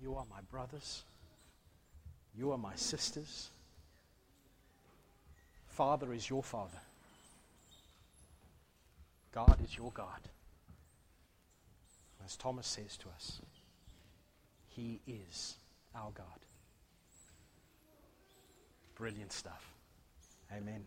You 0.00 0.14
are 0.14 0.24
my 0.30 0.40
brothers, 0.50 1.02
you 2.34 2.50
are 2.52 2.58
my 2.58 2.74
sisters. 2.74 3.50
Father 5.68 6.12
is 6.12 6.28
your 6.28 6.42
Father, 6.42 6.80
God 9.32 9.58
is 9.62 9.76
your 9.76 9.92
God. 9.92 10.20
As 12.24 12.36
Thomas 12.36 12.66
says 12.66 12.96
to 12.98 13.08
us, 13.14 13.40
He 14.68 15.00
is 15.06 15.56
our 15.94 16.12
God. 16.14 16.26
Brilliant 18.94 19.32
stuff. 19.32 19.74
Amen. 20.56 20.84